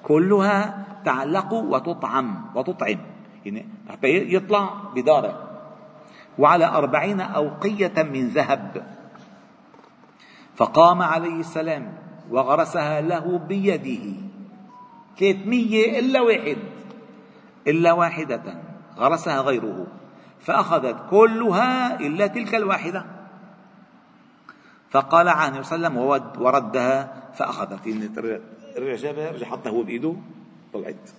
كلها 0.04 0.89
تعلق 1.06 1.54
وتطعم 1.54 2.46
وتطعم. 2.56 2.98
يعني 3.46 3.66
حتى 3.90 4.34
يطلع 4.34 4.70
بداره 4.96 5.50
وعلى 6.38 6.66
أربعين 6.66 7.22
أوقية 7.22 8.04
من 8.04 8.28
ذهب. 8.28 8.88
فقام 10.56 11.02
عليه 11.02 11.40
السلام 11.40 11.94
وغرسها 12.32 13.02
له 13.02 13.38
بيده. 13.38 14.14
ثلاثمية 15.20 16.00
إلا 16.00 16.22
واحد. 16.22 16.58
إلا 17.68 17.92
واحدة. 17.92 18.44
غرسها 18.98 19.42
غيره. 19.42 19.88
فأخذت 20.40 20.96
كلها 21.10 22.00
إلا 22.00 22.28
تلك 22.28 22.56
الواحدة. 22.56 23.06
فقال 24.92 25.28
عنه 25.28 25.60
وسلم 25.60 25.98
وردها. 26.40 27.14
فأخذت. 27.34 27.88
رجع 28.78 28.96
جابها 28.96 29.32
رجع 29.32 29.46
حطها 29.46 29.70
هو 29.70 29.84
بإيده. 29.84 30.16
طلعت. 30.74 31.10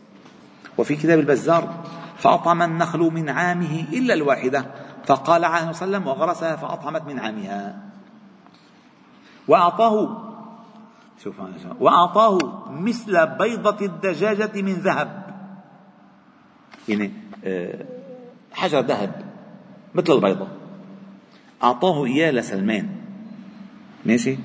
وفي 0.78 0.96
كتاب 0.96 1.18
البزار 1.18 1.84
فأطعم 2.18 2.62
النخل 2.62 2.98
من 2.98 3.28
عامه 3.28 3.84
إلا 3.92 4.14
الواحدة. 4.14 4.66
فقال 5.06 5.44
عليه 5.44 5.68
وسلم 5.68 6.06
وغرسها 6.06 6.56
فأطعمت 6.56 7.02
من 7.02 7.18
عامها. 7.18 7.82
وأعطاه 9.48 10.26
شوف 11.24 11.34
وأعطاه 11.80 12.38
مثل 12.70 13.26
بيضة 13.26 13.86
الدجاجة 13.86 14.62
من 14.62 14.72
ذهب. 14.72 15.22
يعني 16.88 17.12
آه، 17.44 17.84
حجر 18.52 18.80
ذهب 18.80 19.24
مثل 19.94 20.12
البيضة. 20.12 20.48
أعطاه 21.62 22.04
إياه 22.04 22.30
لسلمان. 22.30 22.88
ماشي؟ 24.06 24.38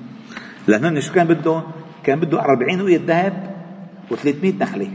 لأنه 0.68 1.00
شو 1.00 1.12
كان 1.12 1.26
بده؟ 1.26 1.62
كان 2.04 2.20
بده 2.20 2.40
40 2.40 2.80
وقية 2.80 3.00
ذهب 3.06 3.55
و300 4.10 4.54
نخلة 4.60 4.90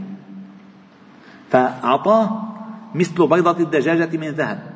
فأعطاه 1.50 2.52
مثل 2.94 3.26
بيضة 3.26 3.64
الدجاجة 3.64 4.16
من 4.16 4.28
ذهب 4.28 4.72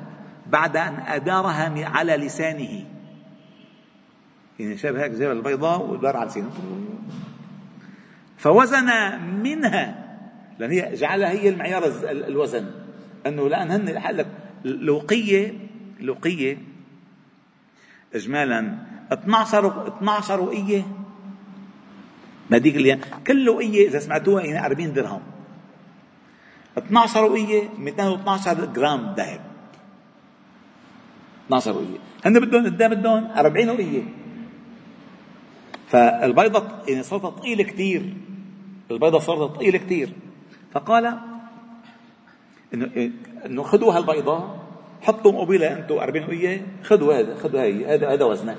بعد 0.47 0.77
أن 0.77 0.95
أدارها 1.07 1.69
على 1.85 2.17
لسانه. 2.17 2.85
يعني 4.59 4.77
شاب 4.77 4.97
هيك 4.97 5.13
جاب 5.13 5.37
البيضاء 5.37 5.87
ودار 5.87 6.17
على 6.17 6.29
لسانه. 6.29 6.51
فوزن 8.37 8.91
منها 9.43 10.07
لأن 10.59 10.71
هي 10.71 10.95
جعلها 10.95 11.31
هي 11.31 11.49
المعيار 11.49 11.83
الوزن. 12.11 12.71
أنه 13.27 13.49
لأن 13.49 13.71
هن 13.71 13.89
لك 14.17 14.27
لوقية 14.65 15.55
لوقية 16.01 16.59
إجمالا 18.15 18.75
12 19.13 19.89
12 19.89 20.41
وقية 20.41 20.83
بهذيك 22.51 22.77
الأيام 22.77 23.01
كل 23.27 23.49
وقية 23.49 23.89
إذا 23.89 23.99
سمعتوها 23.99 24.43
يعني 24.43 24.67
40 24.67 24.93
درهم. 24.93 25.23
12 26.79 27.25
وقية 27.25 27.69
212 27.79 28.65
جرام 28.65 29.15
ذهب. 29.17 29.41
12 31.47 31.73
وقية. 31.73 31.99
هن 32.25 32.41
بدهم 32.41 32.65
قدام 32.65 32.95
بدهم 32.95 33.31
40 33.37 33.71
وقية. 33.71 34.03
فالبيضة 35.89 36.69
يعني 36.89 37.03
صارت 37.03 37.39
ثقيلة 37.39 37.65
كثير 37.65 38.15
البيضة 38.91 39.19
صارت 39.19 39.57
ثقيلة 39.57 39.79
كثير 39.79 40.13
فقال 40.73 41.19
إنه 42.75 43.11
إنه 43.47 43.63
خذوا 43.63 43.93
هالبيضة 43.93 44.57
حطوا 45.03 45.33
مقابلها 45.33 45.79
أنتم 45.79 45.95
40 45.95 46.25
وقية 46.25 46.67
خذوا 46.83 47.15
هذا 47.15 47.35
خذوا 47.35 47.61
هي 47.61 47.95
هذا 47.95 48.13
هذا 48.13 48.25
وزنك. 48.25 48.59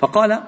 فقال 0.00 0.40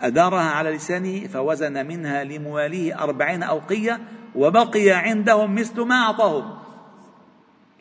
فأدارها 0.00 0.50
على 0.50 0.70
لسانه 0.70 1.26
فوزن 1.26 1.86
منها 1.86 2.24
لمواليه 2.24 3.02
أربعين 3.02 3.42
أوقية 3.42 4.00
وبقي 4.34 4.90
عندهم 4.90 5.54
مثل 5.54 5.80
ما 5.80 5.94
أعطاهم. 5.94 6.58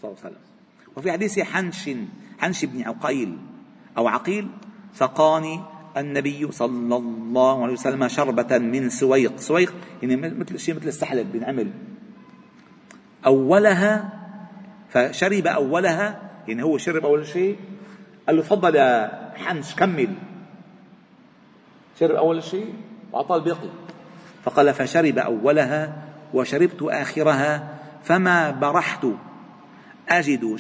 صلى 0.02 0.12
الله 0.12 0.20
عليه 0.24 0.30
وسلم. 0.30 0.42
وفي 0.96 1.12
حديث 1.12 1.40
حنش 1.40 1.90
حنش 2.40 2.66
بن 2.66 2.84
عقيل 2.84 3.38
أو 3.98 4.08
عقيل 4.08 4.48
سقاني 4.94 5.60
النبي 5.98 6.52
صلى 6.52 6.96
الله 6.98 7.64
عليه 7.64 7.74
وسلم 7.74 8.08
شربة 8.08 8.58
من 8.58 8.90
سويق. 8.90 9.40
سويق 9.40 9.74
يعني 10.02 10.16
مثل 10.16 10.60
شيء 10.60 10.76
مثل 10.76 10.88
السحلب 10.88 11.32
بينعمل 11.32 11.72
أولها 13.26 14.10
فشرب 14.90 15.48
أولها 15.48 16.30
يعني 16.48 16.64
هو 16.64 16.78
شرب 16.78 17.06
أول 17.06 17.28
شيء 17.28 17.58
قال 18.28 18.36
له 18.36 18.42
تفضل 18.42 18.76
يا 18.76 19.12
حنش 19.36 19.76
كمل. 19.76 20.16
شرب 22.00 22.16
أول 22.16 22.44
شيء 22.44 22.74
وأعطاه 23.12 23.36
الباقي 23.36 23.70
فقال 24.44 24.74
فشرب 24.74 25.18
أولها 25.18 26.04
وشربت 26.34 26.82
آخرها 26.82 27.80
فما 28.04 28.52
برحت 28.52 29.08
أجد 30.10 30.56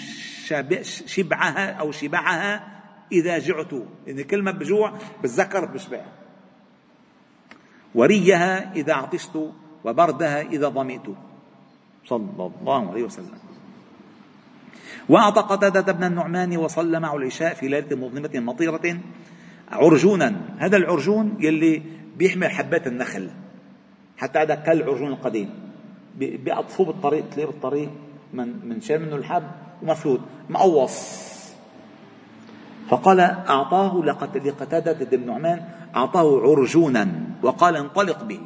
شبعها 1.06 1.71
أو 1.71 1.91
شبعها 1.91 2.80
إذا 3.12 3.39
جعت. 3.39 3.73
إن 4.08 4.21
كل 4.21 4.43
ما 4.43 4.52
بجوع 4.52 4.93
بتذكر 5.23 5.65
بشبع 5.65 6.06
وريها 7.95 8.73
إذا 8.73 8.93
عطشت 8.93 9.52
وبردها 9.84 10.41
إذا 10.41 10.69
ظمئت 10.69 11.06
صلى 12.06 12.52
الله 12.62 12.89
عليه 12.91 13.04
وسلم. 13.04 13.39
وأعطى 15.10 15.41
قتادة 15.41 15.93
بن 15.93 16.04
النعمان 16.04 16.58
وصلى 16.58 16.99
مع 16.99 17.13
العشاء 17.13 17.54
في 17.54 17.67
ليلة 17.67 17.95
مظلمة 17.95 18.39
مطيرة 18.39 18.99
عرجونا. 19.71 20.36
هذا 20.58 20.77
العرجون 20.77 21.38
يلي 21.39 21.82
بيحمل 22.17 22.49
حبات 22.51 22.88
النخل. 22.88 23.29
حتى 24.17 24.39
هذا 24.39 24.55
كالعرجون 24.55 25.08
القديم. 25.08 25.49
بيقطفوه 26.17 26.86
بالطريق 26.86 27.29
تلاقيه 27.29 27.51
بالطريق 27.51 27.89
من 28.34 28.67
من 28.69 28.82
شال 28.82 29.01
منه 29.01 29.15
الحب 29.15 29.43
ومفلوت 29.82 30.19
مقوص. 30.49 31.29
فقال 32.89 33.19
أعطاه 33.19 34.01
لقتادة 34.45 35.17
بن 35.17 35.27
نعمان 35.27 35.65
أعطاه 35.95 36.41
عرجونا 36.41 37.08
وقال 37.43 37.75
انطلق 37.75 38.23
به. 38.23 38.39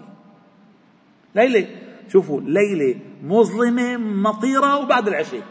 ليلة 1.36 1.68
شوفوا 2.12 2.42
ليلة 2.42 3.00
مظلمة 3.24 3.98
مطيرة 3.98 4.78
وبعد 4.78 5.08
العشاء. 5.08 5.42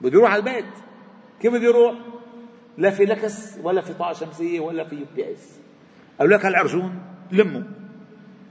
بده 0.00 0.18
يروح 0.18 0.30
على 0.30 0.40
البيت. 0.40 0.64
كيف 1.40 1.52
بده 1.52 1.64
يروح؟ 1.64 1.94
لا 2.78 2.90
في 2.90 3.04
لكس 3.04 3.58
ولا 3.62 3.80
في 3.80 3.94
طاقة 3.94 4.12
شمسية 4.12 4.60
ولا 4.60 4.84
في 4.84 5.04
UPS 5.16 5.58
قالوا 6.18 6.36
لك 6.36 6.44
هالعرجون 6.44 6.98
لمه 7.32 7.64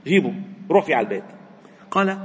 جيبه 0.06 0.34
روح 0.70 0.84
فيه 0.84 0.96
على 0.96 1.04
البيت 1.04 1.24
قال 1.90 2.18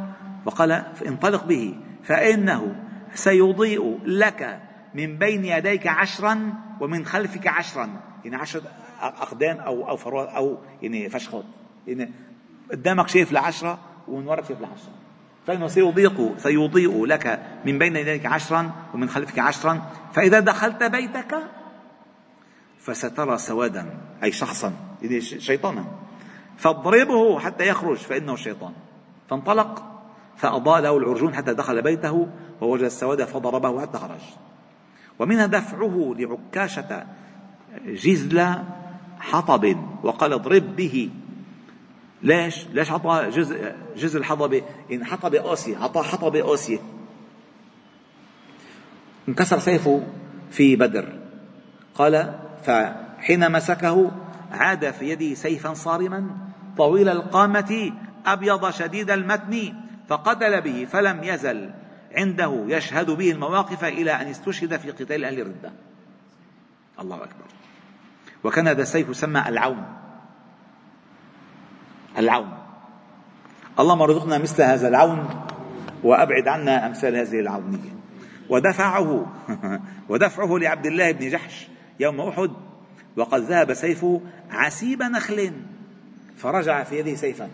وقال 0.46 0.72
انطلق 1.08 1.46
به 1.46 1.76
فإنه 2.04 2.76
سيضيء 3.14 4.00
لك 4.06 4.60
من 4.94 5.18
بين 5.18 5.46
يديك 5.46 5.88
عشرا 5.88 6.54
ومن 6.82 7.06
خلفك 7.06 7.48
عشرا. 7.48 7.90
يعني 8.26 8.36
عشر 8.36 8.62
أقدام 9.02 9.58
أو 9.58 9.90
أو 9.90 9.98
فروات 9.98 10.28
أو 10.28 10.58
يعني 10.82 11.10
فشخات. 11.10 11.44
يعني 11.88 12.12
قدامك 12.72 13.08
شايف 13.08 13.32
لعشرة 13.32 13.80
ومن 14.08 14.28
وراك 14.28 14.46
شايف 14.46 14.62
لعشرة. 14.62 14.94
فإنه 15.48 15.68
سيضيق 15.68 16.38
سيضيء 16.38 17.06
لك 17.06 17.40
من 17.66 17.78
بين 17.78 17.96
يديك 17.96 18.26
عشرا 18.26 18.72
ومن 18.94 19.10
خلفك 19.10 19.40
عشرا. 19.40 19.82
فإذا 20.14 20.40
دخلت 20.40 20.84
بيتك 20.84 21.36
فسترى 22.84 23.38
سوادا 23.38 23.98
أي 24.24 24.32
شخصا 24.32 24.74
يعني 25.02 25.22
شيطانا. 25.22 25.86
فاضربه 26.58 27.40
حتى 27.40 27.68
يخرج 27.68 27.98
فإنه 27.98 28.36
شيطان. 28.36 28.74
فانطلق 29.30 29.84
فأضاء 30.38 30.82
له 30.82 30.98
العرجون 30.98 31.36
حتى 31.36 31.54
دخل 31.54 31.82
بيته 31.82 32.28
ووجد 32.62 32.84
السواد 32.84 33.24
فضربه 33.24 33.82
حتى 33.82 33.98
خرج. 33.98 34.22
ومنها 35.20 35.46
دفعه 35.46 36.16
لعكاشة 36.18 37.06
جزل 37.86 38.48
حطب 39.20 39.78
وقال 40.04 40.34
اضرب 40.34 40.76
به. 40.76 41.10
ليش؟ 42.24 42.68
ليش 42.68 42.92
أعطى 42.92 43.30
جزء 43.30 43.76
جزء 43.98 44.20
الحطبة؟ 44.20 44.62
إن 44.92 45.06
حطبة 45.06 45.40
قاسية 45.40 45.82
أعطاه 45.82 46.04
حطبة 46.04 46.42
قاسية 46.42 46.80
انكسر 49.30 49.60
سيفه 49.60 50.04
في 50.52 50.76
بدر. 50.76 51.20
قال 51.96 52.43
فحين 52.66 53.52
مسكه 53.52 54.12
عاد 54.52 54.92
في 54.92 55.10
يده 55.10 55.36
سيفا 55.36 55.74
صارما 55.74 56.28
طويل 56.78 57.10
القامة 57.10 57.92
أبيض 58.26 58.70
شديد 58.70 59.12
المتن 59.12 59.74
فقتل 60.08 60.62
به 60.62 60.88
فلم 60.92 61.24
يزل. 61.24 61.72
عنده 62.16 62.66
يشهد 62.68 63.12
به 63.12 63.32
المواقف 63.32 63.84
إلى 63.84 64.12
أن 64.12 64.28
استشهد 64.28 64.78
في 64.78 64.92
قتال 64.92 65.26
أهل 65.26 65.40
الردة. 65.40 65.72
الله 67.00 67.16
أكبر. 67.16 67.46
وكان 68.44 68.68
هذا 68.68 68.82
السيف 68.82 69.10
يسمى 69.10 69.44
العون. 69.48 69.84
العون. 72.18 72.58
اللهم 73.80 74.02
ارزقنا 74.02 74.38
مثل 74.38 74.64
هذا 74.64 74.88
العون 74.88 75.46
وأبعد 76.04 76.48
عنا 76.48 76.88
أمثال 76.88 77.16
هذه 77.16 77.40
العونية. 77.40 77.94
ودفعه 78.50 79.26
ودفعه 80.10 80.58
لعبد 80.58 80.86
الله 80.86 81.12
بن 81.12 81.30
جحش. 81.30 81.68
يوم 82.00 82.22
أحد 82.22 82.52
وقد 83.18 83.42
ذهب 83.42 83.74
سيفه 83.74 84.22
عسيب 84.52 85.04
نخل 85.04 85.52
فرجع 86.38 86.84
في 86.84 87.00
يده 87.00 87.16
سيفا. 87.16 87.50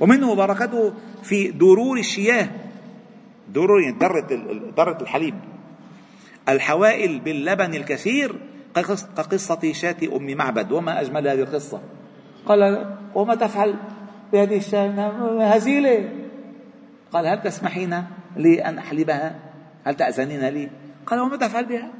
ومنه 0.00 0.34
بركته 0.34 0.92
في 1.22 1.50
درور 1.50 1.98
الشياه 1.98 2.48
درور 3.54 3.80
يعني 3.80 3.98
درة 3.98 4.20
درة 4.76 4.98
الحليب. 5.00 5.34
الحوائل 6.48 7.20
باللبن 7.20 7.74
الكثير 7.74 8.36
كقصة 9.16 9.72
شاة 9.72 9.96
أم 10.16 10.36
معبد 10.36 10.72
وما 10.72 11.00
أجمل 11.00 11.28
هذه 11.28 11.40
القصة. 11.40 11.80
قال 12.46 12.94
وما 13.14 13.34
تفعل 13.34 13.74
بهذه 14.32 14.56
الشاة؟ 14.56 14.88
هزيلة. 15.40 16.08
قال 17.12 17.26
هل 17.26 17.42
تسمحين 17.42 18.04
لي 18.36 18.64
أن 18.64 18.78
أحلبها؟ 18.78 19.36
هل 19.84 19.94
تأذنين 19.94 20.48
لي؟ 20.48 20.68
قال 21.06 21.20
وما 21.20 21.36
تفعل 21.36 21.64
بها؟ 21.64 21.90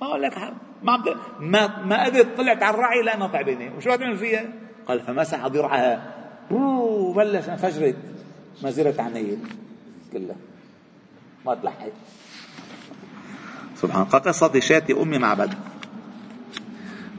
ما 0.00 0.06
أقول 0.06 0.22
لك 0.22 0.38
ما 0.82 1.14
ما 1.40 1.84
ما 1.84 2.04
قدرت 2.04 2.36
طلعت 2.36 2.62
على 2.62 2.74
الرعي 2.74 3.02
لأنها 3.02 3.28
تعبانة 3.28 3.76
وشو 3.76 3.94
تعمل 3.94 4.16
فيها؟ 4.16 4.44
قال 4.88 5.00
فمسح 5.00 5.46
ضرعها 5.46 6.14
بلش 7.16 7.48
انفجرت 7.48 7.96
مزيرة 8.62 9.02
عنيل 9.02 9.38
كلها 10.12 10.36
ما 11.46 11.54
تلحق 11.54 11.86
سبحان 13.76 14.02
الله. 14.02 14.18
قصة 14.18 14.60
شاة 14.60 14.84
أم 14.90 15.20
معبد 15.20 15.54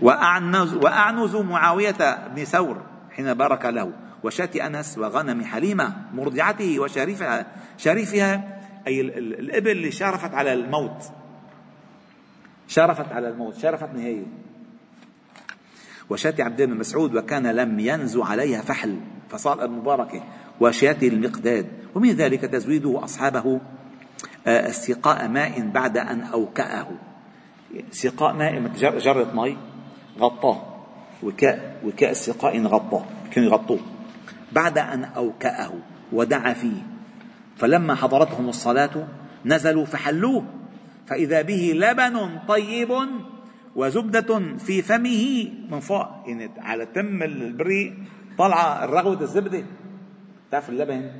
وأعنز, 0.01 0.73
وأعنز 0.73 1.36
معاوية 1.36 2.28
بن 2.36 2.43
ثور 2.43 2.82
حين 3.11 3.34
بارك 3.34 3.65
له. 3.65 3.91
وشاة 4.23 4.49
أنس 4.55 4.97
وغنم 4.97 5.43
حليمة 5.43 5.95
مرضعته 6.13 6.80
وشريفها 6.80 7.47
شريفها 7.78 8.59
أي 8.88 9.01
الإبل 9.01 9.71
اللي 9.71 9.91
شارفت 9.91 10.34
على 10.34 10.53
الموت. 10.53 11.11
شارفت 12.68 13.11
على 13.11 13.30
الموت 13.30 13.57
شارفت 13.57 13.93
نهاية. 13.93 14.26
وشاة 16.09 16.36
عبد 16.39 16.61
بن 16.61 16.78
مسعود 16.78 17.15
وكان 17.15 17.47
لم 17.47 17.80
ينزو 17.80 18.24
عليها 18.24 18.61
فحل 18.61 18.99
فصار 19.30 19.65
المباركة 19.65 20.24
وشاة 20.61 20.97
المقداد 21.03 21.68
ومن 21.95 22.09
ذلك 22.09 22.41
تزويده 22.41 23.03
أصحابه 23.03 23.61
آه، 24.47 24.70
استقاء 24.70 25.28
ماء 25.28 25.70
بعد 25.74 25.97
أن 25.97 26.22
أوكأه. 26.22 26.88
سقاء 27.91 28.34
ماء 28.34 28.68
جرة 28.78 29.32
مي 29.34 29.57
غطاه. 30.20 30.61
وكاء 31.24 31.82
وكاء 31.86 32.11
السقاء 32.11 32.61
غطاه 32.61 33.05
كانوا 33.32 33.49
يغطوه. 33.49 33.80
بعد 34.51 34.78
أن 34.78 35.03
أوكأه 35.03 35.74
ودعا 36.11 36.53
فيه. 36.53 36.82
فلما 37.57 37.95
حضرتهم 37.95 38.49
الصلاة 38.49 39.07
نزلوا 39.45 39.86
فحلوه. 39.86 40.43
فإذا 41.08 41.41
به 41.41 41.74
لبن 41.76 42.39
طيب 42.47 42.91
وزبدة 43.76 44.58
في 44.58 44.82
فمه 44.82 45.51
من 45.72 45.80
فوق 45.80 46.08
يعني 46.26 46.51
على 46.58 46.86
تم 46.86 47.24
البريق 47.24 47.93
طالعة 48.38 48.84
الرغوة 48.84 49.22
الزبدة. 49.22 49.64
تعرف 50.51 50.70
اللبن؟ 50.70 51.12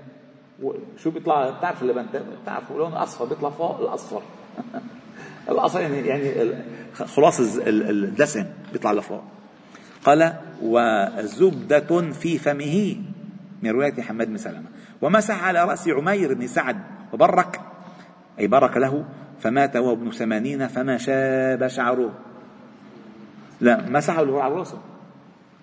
شو 0.97 1.11
بيطلع؟ 1.11 1.49
بتعرف 1.49 1.81
اللبن؟ 1.81 2.05
بتعرف 2.43 2.71
لونه 2.71 3.03
أصفر 3.03 3.25
بيطلع 3.25 3.49
فوق 3.49 3.79
الأصفر. 3.79 4.21
الأصفر 5.49 5.81
يعني 5.81 6.07
يعني 6.07 6.53
خلاص 6.93 7.39
الدسم 7.67 8.45
بيطلع 8.73 8.91
لفوق. 8.91 9.23
قال 10.03 10.33
وزبدة 10.61 12.11
في 12.11 12.38
فمه 12.38 12.97
من 13.63 13.69
رواية 13.69 14.01
حماد 14.01 14.27
بن 14.27 14.38
سلمة. 14.38 14.67
ومسح 15.01 15.43
على 15.43 15.65
رأس 15.65 15.88
عمير 15.88 16.33
بن 16.33 16.47
سعد 16.47 16.77
وبرك 17.13 17.61
أي 18.39 18.47
بارك 18.47 18.77
له 18.77 19.05
فمات 19.39 19.75
وهو 19.75 19.93
ابن 19.93 20.11
ثمانين 20.11 20.67
فما 20.67 20.97
شاب 20.97 21.67
شعره. 21.67 22.13
لا 23.61 23.89
مسحه 23.89 24.21
اللي 24.21 24.33
هو 24.33 24.39
على 24.39 24.53
راسه. 24.53 24.77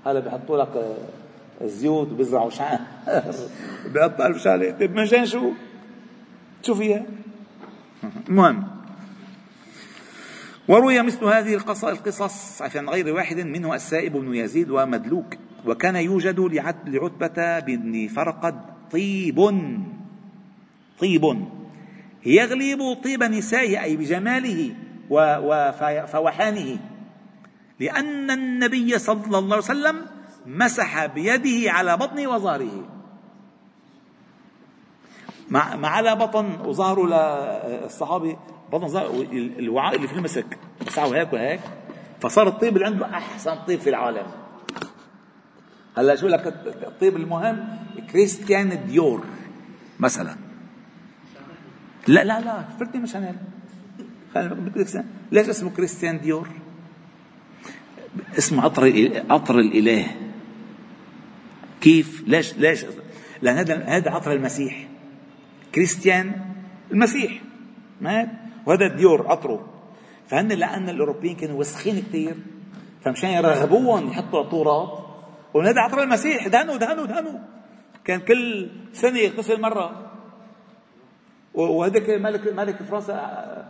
هذا 0.06 0.20
بيحطوا 0.20 0.62
لك 0.62 0.96
الزيوت 1.60 2.12
وبيزرعوا 2.12 2.50
شعر 2.58 2.78
بيقطع 3.92 4.26
الشعر 4.26 4.70
طيب 4.70 4.94
مشان 4.94 5.26
شو؟ 5.26 5.52
شو 6.62 6.74
فيها؟ 6.74 7.02
المهم. 8.28 8.64
وروي 10.68 11.02
مثل 11.02 11.24
هذه 11.24 11.54
القصص 11.54 12.62
عن 12.76 12.88
غير 12.88 13.14
واحد 13.14 13.40
منه 13.40 13.74
السائب 13.74 14.12
بن 14.12 14.34
يزيد 14.34 14.70
ومدلوك. 14.70 15.34
وكان 15.66 15.96
يوجد 15.96 16.40
لعتبة 16.86 17.58
بن 17.58 18.08
فرقد 18.08 18.54
طيب. 18.92 19.50
طيب. 21.00 21.44
يغلب 22.26 22.96
طيب 23.04 23.22
نسائه 23.22 23.82
أي 23.82 23.96
بجماله 23.96 24.74
وفوحانه 25.10 26.78
لأن 27.80 28.30
النبي 28.30 28.98
صلى 28.98 29.38
الله 29.38 29.56
عليه 29.56 29.64
وسلم 29.64 30.06
مسح 30.46 31.06
بيده 31.06 31.72
على 31.72 31.96
بطنه 31.96 32.28
وظهره 32.28 32.88
مع, 35.50 35.88
على 35.88 36.16
بطن 36.16 36.60
وظهره 36.64 37.06
للصحابي 37.06 38.36
بطن 38.72 38.96
الوعاء 39.58 39.96
اللي 39.96 40.08
في 40.08 40.14
المسك 40.14 40.58
مسحه 40.86 41.06
هيك 41.06 41.32
وهيك. 41.32 41.60
فصار 42.20 42.48
الطيب 42.48 42.76
اللي 42.76 42.86
عنده 42.86 43.06
أحسن 43.06 43.54
طيب 43.66 43.80
في 43.80 43.90
العالم. 43.90 44.26
هلا 45.96 46.16
شو 46.16 46.26
لك 46.26 46.46
الطيب 46.66 47.16
المهم؟ 47.16 47.78
Christian 48.12 48.86
Dior 48.86 49.24
مثلا. 50.00 50.36
لا 52.08 52.24
لا 52.24 52.40
لا 52.40 52.62
فكرتني 52.62 53.00
مش 53.00 53.16
أنا. 53.16 53.34
ليش 55.32 55.48
اسمه 55.48 55.70
Christian 55.70 56.20
Dior؟ 56.20 56.48
اسمه 58.38 58.62
عطر 58.62 59.10
عطر 59.30 59.58
الإله. 59.58 60.06
كيف؟ 61.80 62.24
ليش 62.26 62.54
ليش؟ 62.54 62.84
لأن 63.42 63.56
هذا 63.56 63.84
هذا 63.84 64.10
عطر 64.10 64.32
المسيح. 64.32 64.88
كريستيان 65.74 66.32
المسيح. 66.92 67.40
مات 68.00 68.28
وهذا 68.66 68.88
ديور 68.88 69.26
عطره. 69.28 69.68
فهن 70.28 70.48
لأن 70.48 70.88
الأوروبيين 70.88 71.36
كانوا 71.36 71.60
وسخين 71.60 72.02
كثير 72.08 72.34
فمشان 73.04 73.30
يرغبوهم 73.30 74.08
يحطوا 74.08 74.38
عطورات. 74.38 75.04
وهذا 75.54 75.80
عطر 75.80 76.02
المسيح. 76.02 76.48
دهنوا 76.48 76.76
دهنوا 76.76 77.06
دهنوا. 77.06 77.38
كان 78.04 78.20
كل 78.20 78.70
سنة 78.92 79.18
يغتسل 79.18 79.60
مرة. 79.60 80.13
وهذاك 81.54 82.10
ملك 82.10 82.52
ملك 82.52 82.82
فرنسا 82.82 83.68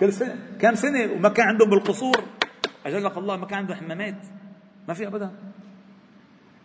كل 0.00 0.12
سنة 0.12 0.36
كم 0.60 0.74
سنة؟ 0.74 1.12
وما 1.12 1.28
كان 1.28 1.46
عندهم 1.46 1.70
بالقصور. 1.70 2.24
أجلك 2.86 3.16
الله 3.18 3.36
ما 3.36 3.46
كان 3.46 3.58
عندهم 3.58 3.76
حمامات. 3.76 4.14
ما 4.88 4.94
في 4.94 5.06
ابدا. 5.06 5.30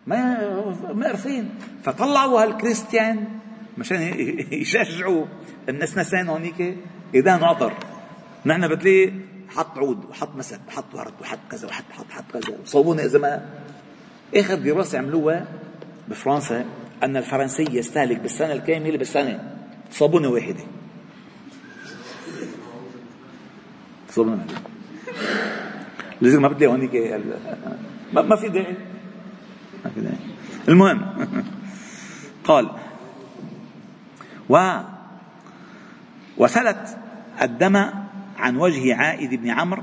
ما 0.06 0.50
مقرفين 0.92 1.54
فطلعوا 1.82 2.42
هالكريستيان 2.42 3.28
مشان 3.78 4.00
يشجعوا 4.62 5.24
الناس 5.68 5.98
نسان 5.98 6.28
هونيك. 6.28 6.76
ايدان 7.14 7.44
عطر 7.44 7.72
نحن 8.46 8.68
بتلاقي 8.68 9.12
حط 9.48 9.78
عود 9.78 10.04
وحط 10.04 10.36
مسد 10.36 10.60
وحط 10.68 10.94
ورد 10.94 11.12
وحط 11.20 11.38
كذا 11.50 11.68
وحط 11.68 11.84
حط 11.92 12.10
حط 12.10 12.24
كذا. 12.32 12.58
وصابونه 12.62 13.02
اذا 13.02 13.18
ما 13.18 13.46
آخر 14.36 14.54
دراسة 14.54 14.98
عملوها 14.98 15.46
بفرنسا 16.08 16.64
أن 17.02 17.16
الفرنسي 17.16 17.66
يستهلك 17.70 18.20
بالسنة 18.20 18.52
الكاملة 18.52 18.98
بالسنة. 18.98 19.55
صابونه 19.90 20.28
واحدة 20.28 20.64
صابونه 24.10 24.36
واحدة 24.36 24.60
لازم 26.20 26.42
ما 26.42 26.48
بتلاقي 26.48 26.72
هونيك 26.72 27.22
ما 28.12 28.36
في 28.36 28.48
داعي. 28.48 28.76
المهم 30.68 31.28
قال 32.44 32.70
و 34.48 34.80
وسلت 36.36 36.98
الدم 37.42 37.76
عن 38.38 38.56
وجه 38.56 38.94
عائد 38.94 39.34
بن 39.34 39.50
عمرو 39.50 39.82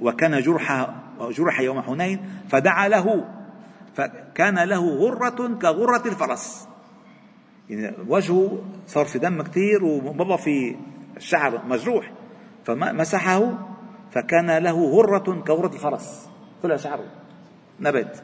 وكان 0.00 0.42
جرح 0.42 0.94
جرح 1.20 1.60
يوم 1.60 1.82
حنين 1.82 2.20
فدعا 2.50 2.88
له 2.88 3.24
فكان 3.96 4.58
له 4.58 4.88
غرة 4.88 5.58
كغرة 5.62 6.08
الفرس. 6.08 6.69
يعني 7.70 7.96
وجهه 8.08 8.62
صار 8.86 9.06
في 9.06 9.18
دم 9.18 9.42
كثير 9.42 9.84
وبابا 9.84 10.36
في 10.36 10.76
الشعر 11.16 11.66
مجروح 11.66 12.12
فمسحه 12.64 13.58
فكان 14.10 14.58
له 14.58 14.84
غرة 14.84 15.42
كغرة 15.46 15.74
الفرس 15.74 16.28
طلع 16.62 16.76
شعره 16.76 17.04
نبت. 17.80 18.22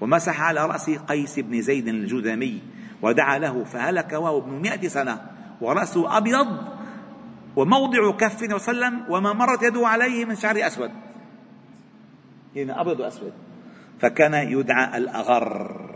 ومسح 0.00 0.40
على 0.40 0.66
رأسه 0.66 0.98
قيس 0.98 1.38
بن 1.38 1.62
زيد 1.62 1.88
الجذامي 1.88 2.62
ودعا 3.02 3.38
له 3.38 3.64
فهلك 3.64 4.12
وهو 4.12 4.38
ابن 4.38 4.52
مئة 4.52 4.88
سنة 4.88 5.20
ورأسه 5.60 6.16
أبيض 6.16 6.46
وموضع 7.56 8.10
كف 8.10 8.42
وسلم 8.42 9.04
وما 9.10 9.32
مرت 9.32 9.62
يده 9.62 9.86
عليه 9.86 10.24
من 10.24 10.36
شعر 10.36 10.66
أسود. 10.66 10.90
يعني 12.54 12.80
أبيض 12.80 13.00
وأسود. 13.00 13.32
فكان 14.00 14.34
يدعى 14.34 14.98
الأغر. 14.98 15.95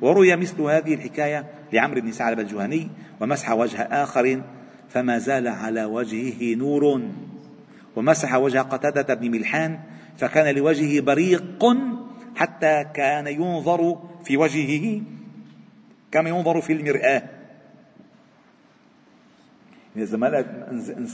وروي 0.00 0.36
مثل 0.36 0.62
هذه 0.62 0.94
الحكاية 0.94 1.44
لعمرو 1.72 2.00
بن 2.00 2.10
ثعلبة 2.10 2.42
الجهني 2.42 2.88
ومسح 3.20 3.50
وجه 3.50 3.82
آخر 3.82 4.42
فما 4.88 5.18
زال 5.18 5.48
على 5.48 5.84
وجهه 5.84 6.54
نور. 6.54 7.02
ومسح 7.96 8.34
وجه 8.34 8.58
قتادة 8.58 9.14
بن 9.14 9.30
ملحان 9.30 9.78
فكان 10.18 10.54
لوجهه 10.54 11.00
بريق 11.00 11.66
حتى 12.36 12.84
كان 12.94 13.26
ينظر 13.26 13.98
في 14.24 14.36
وجهه 14.36 15.00
كما 16.12 16.28
ينظر 16.28 16.60
في 16.60 16.72
المرآة. 16.72 17.22
إذا 19.96 20.16
ما 20.16 20.44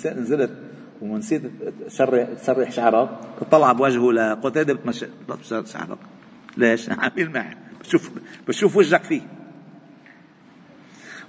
نزلت 0.05 0.51
ونسيت 1.03 1.43
تسرح 1.87 2.71
شعرك 2.71 3.09
تطلع 3.41 3.73
بوجهه 3.73 4.13
لقتادة 4.13 4.75
بتمشي 4.75 5.07
شعرك 5.65 5.99
ليش؟ 6.57 6.91
عم 6.91 7.11
يلمع 7.17 7.62
بشوف 7.83 8.11
بشوف 8.49 8.77
وجهك 8.77 9.03
فيه. 9.03 9.23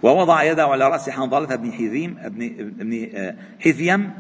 ووضع 0.04 0.44
يده 0.44 0.64
على 0.64 0.88
رأس 0.88 1.10
حنظلة 1.10 1.56
بن 1.56 1.72
حزيم 1.72 2.18
ابن 2.20 2.44
ابن 2.60 3.10
آه، 3.16 3.36
حزيم 3.60 4.12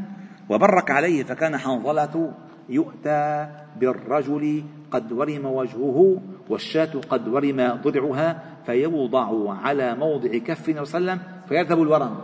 وبرك 0.49 0.91
عليه 0.91 1.23
فكان 1.23 1.57
حنظلة 1.57 2.33
يؤتى 2.69 3.47
بالرجل 3.79 4.63
قد 4.91 5.11
ورم 5.11 5.45
وجهه 5.45 6.21
والشاة 6.49 6.91
قد 7.09 7.27
ورم 7.27 7.79
ضلعها 7.83 8.43
فيوضع 8.65 9.53
على 9.53 9.95
موضع 9.95 10.37
كف 10.37 10.69
وسلم 10.69 11.19
فيذهب 11.49 11.81
الورم. 11.81 12.15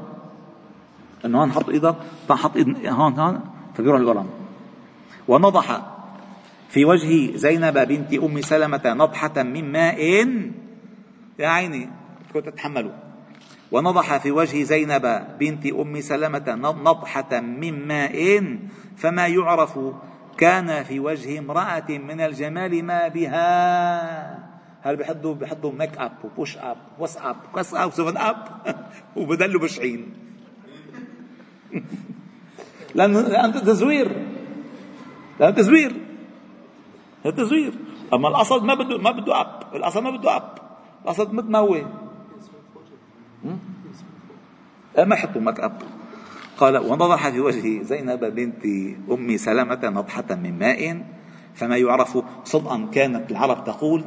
انه 1.25 1.41
هون 1.41 1.51
حط 1.51 1.69
إيدك 1.69 1.95
حط 2.29 2.57
هون 2.85 3.19
هون 3.19 3.39
فبيروح 3.73 3.99
الورم. 3.99 4.29
ونضح 5.27 5.98
في 6.69 6.85
وجه 6.85 7.37
زينب 7.37 7.77
بنت 7.77 8.13
أم 8.13 8.41
سلمة 8.41 8.81
نضحة 8.85 9.43
من 9.43 9.71
ماء. 9.71 10.01
يا 11.39 11.47
عيني 11.47 11.89
كنت 12.33 12.49
تتحملوا 12.49 12.91
ونضح 13.71 14.17
في 14.17 14.31
وجه 14.31 14.63
زينب 14.63 15.23
بنت 15.39 15.65
أم 15.65 16.01
سلمة 16.01 16.55
نضحة 16.85 17.39
من 17.39 17.87
ماء. 17.87 18.43
فما 18.97 19.27
يعرف 19.27 19.79
كان 20.37 20.83
في 20.83 20.99
وجه 20.99 21.39
امرأة 21.39 21.89
من 21.89 22.21
الجمال 22.21 22.85
ما 22.85 23.07
بها. 23.07 24.49
هل 24.81 24.95
بيحطوا 24.95 25.35
بيحطوا 25.35 25.71
make 25.71 25.97
up 25.97 26.11
و 26.23 26.57
push 26.57 26.77
up 26.99 27.17
WhatsApp 27.17 27.35
كاس 27.55 27.73
up 27.73 27.91
Seven 27.91 28.17
Up 28.17 28.37
وبدلوا 29.15 29.61
بشعين. 29.61 30.13
لأنه 32.95 33.21
لأنه 33.21 33.59
تزوير. 33.59 34.25
لأنه 35.39 35.55
تزوير. 35.55 36.08
تزوير 37.23 37.73
أما 38.13 38.27
الاصل 38.29 38.63
ما 38.63 38.73
بده 38.73 38.97
ما 38.97 39.11
بده 39.11 39.41
up. 39.41 39.63
الاصل 39.75 40.01
ما 40.01 40.11
بده 40.11 40.35
up. 40.35 40.53
الاسد 41.05 41.33
متموه. 41.33 41.85
ما 44.97 45.15
يحطوا 45.15 45.41
ميك 45.41 45.59
أب؟ 45.59 45.81
قال 46.57 46.77
ونضح 46.77 47.29
في 47.29 47.39
وجه 47.39 47.83
زينب 47.83 48.25
بنت 48.25 48.65
أم 49.11 49.37
سلمة 49.37 49.79
نضحه 49.83 50.35
من 50.35 50.59
ماء 50.59 51.05
فما 51.55 51.77
يعرف 51.77 52.17
صدقا 52.43 52.89
كانت 52.93 53.31
العرب 53.31 53.63
تقول 53.63 54.03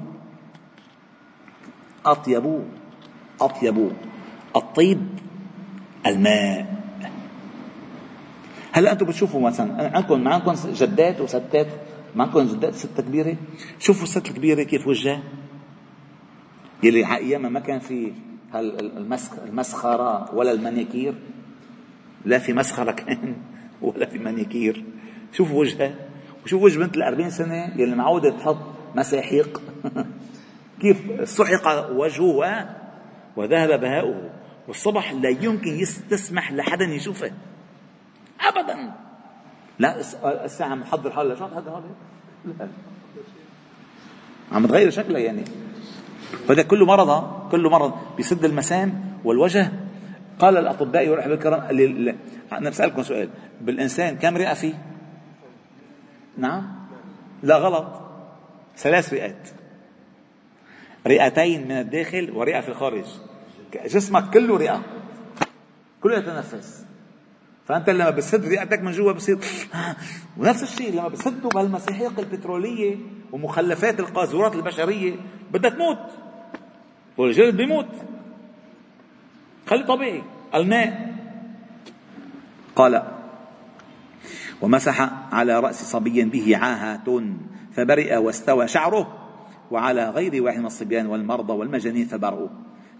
أطيب 2.06 2.64
أطيب 3.40 3.92
الطيب 4.56 5.08
الماء. 6.06 6.82
هلا 8.72 8.92
أنتم 8.92 9.06
بتشوفوا 9.06 9.40
مثلا 9.40 9.96
عندكم 9.96 10.20
معكم 10.20 10.52
جدات 10.52 11.20
وستات 11.20 11.66
معكم 12.16 12.40
جدات 12.40 12.74
ست 12.74 13.00
كبيرة. 13.00 13.36
شوفوا 13.78 14.02
الست 14.02 14.28
الكبيرة 14.28 14.62
كيف 14.62 14.86
وجهها. 14.86 15.22
يلي 16.82 17.16
أيامها 17.16 17.50
ما 17.50 17.60
كان 17.60 17.78
في 17.78 18.12
المسخرة 19.46 20.34
ولا 20.34 20.52
المانيكير. 20.52 21.14
لا 22.24 22.38
في 22.38 22.52
مسخرة 22.52 22.92
كان 23.02 23.36
ولا 23.82 24.06
في 24.06 24.18
مانيكير. 24.18 24.84
شوفوا 25.32 25.60
وجهها. 25.60 25.94
وشوف 26.44 26.62
وجه 26.62 26.78
بنت 26.78 26.96
الأربعين 26.96 27.30
سنة 27.30 27.80
يلي 27.80 27.96
معودة 27.96 28.30
تحط 28.30 28.58
مساحيق. 28.96 29.62
كيف 30.80 31.28
سحق 31.28 31.90
وجهها 31.90 32.76
وذهب 33.36 33.80
بهاؤه. 33.80 34.30
والصبح 34.68 35.12
لا 35.12 35.28
يمكن 35.28 35.84
تسمح 36.10 36.52
لحدا 36.52 36.84
يشوفه. 36.84 37.32
أبدا. 38.40 38.92
لا 39.83 40.01
الساعة 40.45 40.74
محضر 40.74 41.11
حالها 41.11 41.37
شو 41.37 41.45
هذا 41.45 41.70
هذا. 41.70 42.68
عم 44.53 44.66
تغير 44.66 44.91
شكلها 44.91 45.20
يعني. 45.20 45.45
فهذا 46.47 46.62
كله 46.62 46.87
مرض 46.87 47.11
كله 47.51 47.70
مرض 47.70 47.93
بيسد 48.16 48.45
المسام 48.45 49.18
والوجه. 49.24 49.72
قال 50.39 50.57
الأطباء 50.57 51.09
والرحمة 51.09 51.35
الكرام 51.35 51.61
أنا 52.53 52.70
بسألكم 52.70 53.03
سؤال. 53.03 53.28
بالإنسان 53.61 54.16
كم 54.16 54.37
رئة 54.37 54.55
فيه؟ 54.55 54.74
نعم. 56.39 56.62
لا 57.43 57.57
غلط. 57.57 58.01
ثلاث 58.76 59.12
رئات. 59.14 59.49
رئتين 61.07 61.64
من 61.64 61.72
الداخل 61.72 62.30
ورئة 62.30 62.61
في 62.61 62.68
الخارج. 62.68 63.05
جسمك 63.85 64.30
كله 64.30 64.57
رئة. 64.57 64.83
كله 66.03 66.18
يتنفس. 66.18 66.87
فأنت 67.64 67.90
لما 67.90 68.10
بتسد 68.10 68.44
رئتك 68.44 68.80
من 68.80 68.92
جوا 68.92 69.12
بصير 69.12 69.38
ونفس 70.38 70.62
الشيء 70.62 70.92
لما 70.92 71.08
بتسدوا 71.08 71.50
بهالمساحيق 71.50 72.20
البترولية 72.20 72.96
ومخلفات 73.32 74.00
القاذورات 74.00 74.54
البشرية 74.54 75.14
بدها 75.52 75.70
تموت. 75.70 75.98
والجلد 77.16 77.56
بيموت. 77.56 77.88
خلي 79.66 79.84
طبيعي. 79.84 80.22
الماء. 80.54 81.12
قال 82.76 83.02
ومسح 84.60 85.00
على 85.34 85.60
رأس 85.60 85.82
صبي 85.84 86.24
به 86.24 86.56
عاهة 86.56 87.22
فبرئ 87.72 88.16
واستوى 88.16 88.68
شعره 88.68 89.18
وعلى 89.70 90.10
غير 90.10 90.42
واحد 90.42 90.58
من 90.58 90.66
الصبيان 90.66 91.06
والمرضى 91.06 91.52
والمجانين 91.52 92.06
فبرؤوا. 92.06 92.48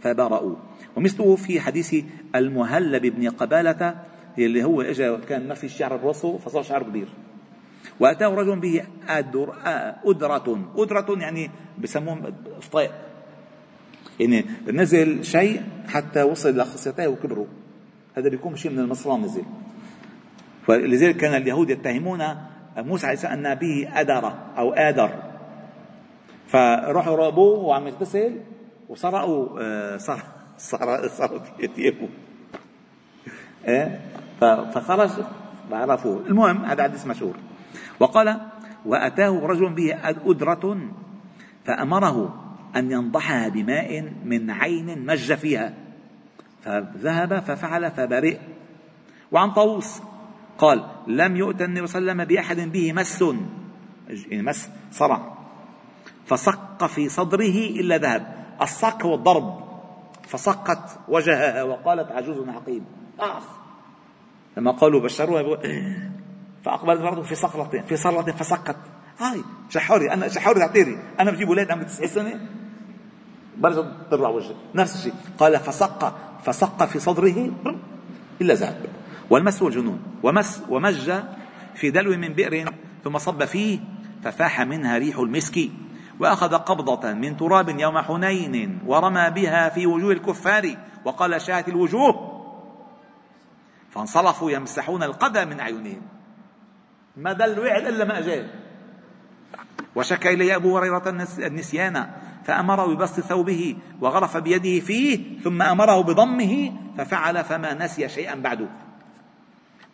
فبرؤوا. 0.01 0.57
ومثله 0.97 1.37
في 1.37 1.61
حديث 1.61 2.05
المهلب 2.35 3.07
بن 3.07 3.31
قبالة 3.31 4.12
اللي 4.39 4.65
هو 4.65 4.83
اجى 4.83 5.17
كان 5.17 5.49
ما 5.49 5.55
في 5.55 5.69
شعر 5.69 5.97
براسه 5.97 6.39
فصار 6.39 6.63
شعر 6.63 6.83
كبير. 6.83 7.09
وأتاه 8.01 8.29
رجل 8.29 8.61
به 8.61 8.85
أدر 9.09 9.55
أدرة. 10.05 10.73
أدرة 10.77 11.19
يعني 11.19 11.51
بسموهم 11.79 12.35
فطاء 12.61 12.91
يعني 14.21 14.45
نزل 14.67 15.25
شيء 15.25 15.63
حتى 15.89 16.23
وصل 16.23 16.57
لخصيتيه 16.57 17.07
وكبروا 17.07 17.47
هذا 18.15 18.29
بيكون 18.29 18.57
شيء 18.57 18.71
من 18.71 18.79
المصران 18.79 19.23
نزل. 19.23 19.45
فلذلك 20.67 21.17
كان 21.17 21.35
اليهود 21.35 21.71
يتهمون 21.71 22.23
موسى 22.77 23.07
عليه 23.07 23.17
السلام 23.17 23.47
أن 23.47 23.55
به 23.55 23.89
أدر 24.01 24.33
أو 24.59 24.73
آدر. 24.73 25.11
فراحوا 26.47 27.17
رأبوه 27.17 27.59
وعم 27.59 27.87
يغتسل 27.87 28.41
وسرقوا 28.89 29.61
آه، 29.61 29.97
صار 29.97 30.23
صاروا 30.57 31.39
ثيابه 31.77 32.09
إيه؟ 33.69 34.01
فخرج 34.41 35.11
عرفوه. 35.73 36.27
المهم 36.27 36.65
هذا 36.65 36.83
حديث 36.83 37.07
مشهور. 37.07 37.35
وقال 38.01 38.41
وأتاه 38.87 39.41
رجل 39.47 39.69
به 39.75 39.99
أدرة 40.05 40.79
فأمره 41.65 42.45
أن 42.77 42.93
ينضحها 42.93 43.49
بماء 43.49 44.13
من 44.25 44.51
عين 44.51 45.07
مج 45.07 45.33
فيها. 45.33 45.75
فذهب 46.63 47.41
ففعل 47.41 47.91
فبرئ. 47.91 48.39
وعن 49.33 49.51
طاووس 49.51 50.03
قال 50.59 50.87
لم 51.07 51.37
يؤت 51.37 51.63
النبي 51.63 51.87
صلى 51.87 51.99
الله 51.99 52.13
عليه 52.13 52.23
وسلم 52.23 52.37
بأحد 52.37 52.73
به 52.73 52.93
مس. 52.93 53.25
يعني 54.09 54.43
مس 54.43 54.69
صرع. 54.93 55.35
فصق 56.27 56.87
في 56.87 57.09
صدره 57.09 57.81
إلا 57.81 57.97
ذهب. 57.97 58.35
الصق 58.63 59.07
هو 59.07 59.15
الضرب 59.15 59.63
فصقت 60.29 60.99
وجهها 61.09 61.63
وقالت 61.63 62.13
عجوز 62.13 62.49
عقيم. 62.49 62.85
أعف 63.21 63.62
لما 64.57 64.71
قالوا 64.71 65.01
بشروها 65.01 65.59
فأقبلت 66.65 67.01
مرته 67.01 67.23
في 67.23 67.35
صقلة 67.35 67.83
في 67.89 67.97
صلة 67.97 68.23
فسقت. 68.23 68.77
هاي 69.19 69.43
شحوري 69.71 70.13
أنا 70.13 70.29
شحوري 70.29 70.61
تعطيني. 70.61 70.97
أنا 71.21 71.31
بجيب 71.31 71.49
أولاد 71.49 71.71
عمري 71.71 71.85
تسع 71.85 72.07
سنة 72.07 72.41
برجع 73.59 73.83
تطلع 74.11 74.29
وجهي. 74.29 74.55
نفس 74.75 74.97
الشيء. 74.97 75.15
قال 75.39 75.59
فصق 75.59 76.19
فصق 76.45 76.85
في 76.85 76.99
صدره 76.99 77.51
إلا 78.41 78.55
ذهب. 78.55 78.87
والمس 79.31 79.63
والجنون. 79.63 80.03
ومس 80.23 80.63
ومج 80.69 81.13
في 81.75 81.91
دلو 81.91 82.17
من 82.17 82.29
بئر 82.29 82.73
ثم 83.05 83.19
صب 83.19 83.45
فيه 83.45 83.81
ففاح 84.25 84.61
منها 84.61 84.99
ريح 84.99 85.19
المسك 85.19 85.71
وأخذ 86.21 86.55
قبضة 86.55 87.13
من 87.13 87.37
تراب 87.37 87.69
يوم 87.69 87.99
حنين 87.99 88.79
ورمى 88.87 89.31
بها 89.31 89.69
في 89.69 89.87
وجوه 89.87 90.13
الكفار 90.13 90.77
وقال 91.05 91.41
شاهت 91.41 91.69
الوجوه. 91.69 92.32
فانصرفوا 93.93 94.51
يمسحون 94.51 95.03
القدى 95.03 95.45
من 95.45 95.61
أعينهم. 95.61 96.03
ما 97.17 97.33
دل 97.33 97.61
وعد 97.61 97.87
إلا 97.87 98.05
ما 98.05 98.19
أجاب. 98.19 98.51
وشكى 99.95 100.35
إلي 100.35 100.57
أبو 100.57 100.79
هريرة 100.79 101.09
النسيان 101.39 102.11
فأمره 102.45 102.95
ببسط 102.95 103.21
ثوبه 103.21 103.77
وغرف 104.01 104.37
بيده 104.37 104.85
فيه 104.87 105.41
ثم 105.41 105.63
أمره 105.63 106.03
بضمه 106.03 106.73
ففعل 106.99 107.45
فما 107.45 107.75
نسي 107.75 108.09
شيئا 108.09 108.35
بعد. 108.35 108.69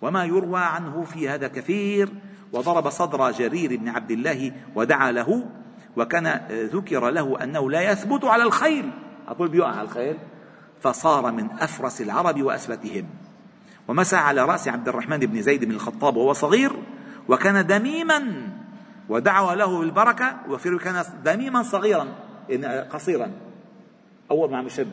وما 0.03 0.25
يروى 0.25 0.61
عنه 0.61 1.03
في 1.03 1.29
هذا 1.29 1.49
كثير 1.49 2.09
وضرب 2.53 2.91
صدر 2.91 3.31
جرير 3.31 3.77
بن 3.77 3.89
عبد 3.89 4.11
الله 4.11 4.53
ودعا 4.75 5.13
له 5.13 5.49
وكان 5.97 6.41
ذكر 6.51 7.11
له 7.11 7.43
أنه 7.43 7.71
لا 7.71 7.93
يثبت 7.93 8.25
على 8.25 8.43
الخيل. 8.43 8.91
أقول 9.29 9.49
بيقع 9.49 9.69
على 9.69 9.83
الخيل. 9.83 10.19
فصار 10.81 11.33
من 11.33 11.51
أفرس 11.51 12.01
العرب 12.01 12.43
واثبتهم 12.43 13.07
ومسح 13.89 14.23
على 14.23 14.45
رأس 14.45 14.69
عبد 14.69 14.89
الرحمن 14.89 15.19
بن 15.19 15.43
زيد 15.43 15.65
بن 15.65 15.71
الخطاب 15.71 16.17
وهو 16.17 16.33
صغير 16.33 16.73
وكان 17.29 17.67
دميما 17.67 18.49
ودعوا 19.09 19.55
له 19.55 19.79
بالبركة 19.79 20.37
وفي 20.49 20.79
كان 20.79 21.05
دميما 21.25 21.63
صغيرا 21.63 22.07
قصيرا. 22.91 23.31
أول 24.31 24.51
ما 24.51 24.59
عم 24.59 24.67
يشب. 24.67 24.89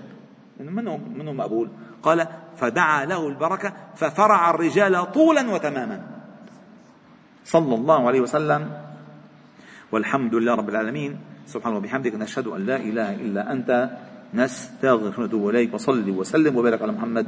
منهم 0.60 1.18
منهم 1.18 1.38
مقبول؟ 1.38 1.70
قال 2.04 2.28
فدعا 2.58 3.06
له 3.06 3.28
البركة 3.28 3.74
ففرع 3.96 4.50
الرجال 4.50 5.12
طولا 5.12 5.52
وتماما. 5.52 6.02
صلى 7.46 7.76
الله 7.76 8.08
عليه 8.08 8.22
وسلم. 8.22 8.72
والحمد 9.92 10.36
لله 10.36 10.56
رب 10.56 10.70
العالمين. 10.70 11.20
سبحانه 11.48 11.78
وبحمدك 11.78 12.16
نشهد 12.16 12.48
أن 12.48 12.66
لا 12.66 12.76
إله 12.76 13.16
إلا 13.16 13.52
أنت 13.52 13.90
نستغفرك 14.34 15.20
ونتوب 15.20 15.50
إليك 15.50 15.74
وصلي 15.74 16.12
وسلم 16.12 16.58
وبارك 16.58 16.82
على 16.82 16.92
محمد 16.92 17.28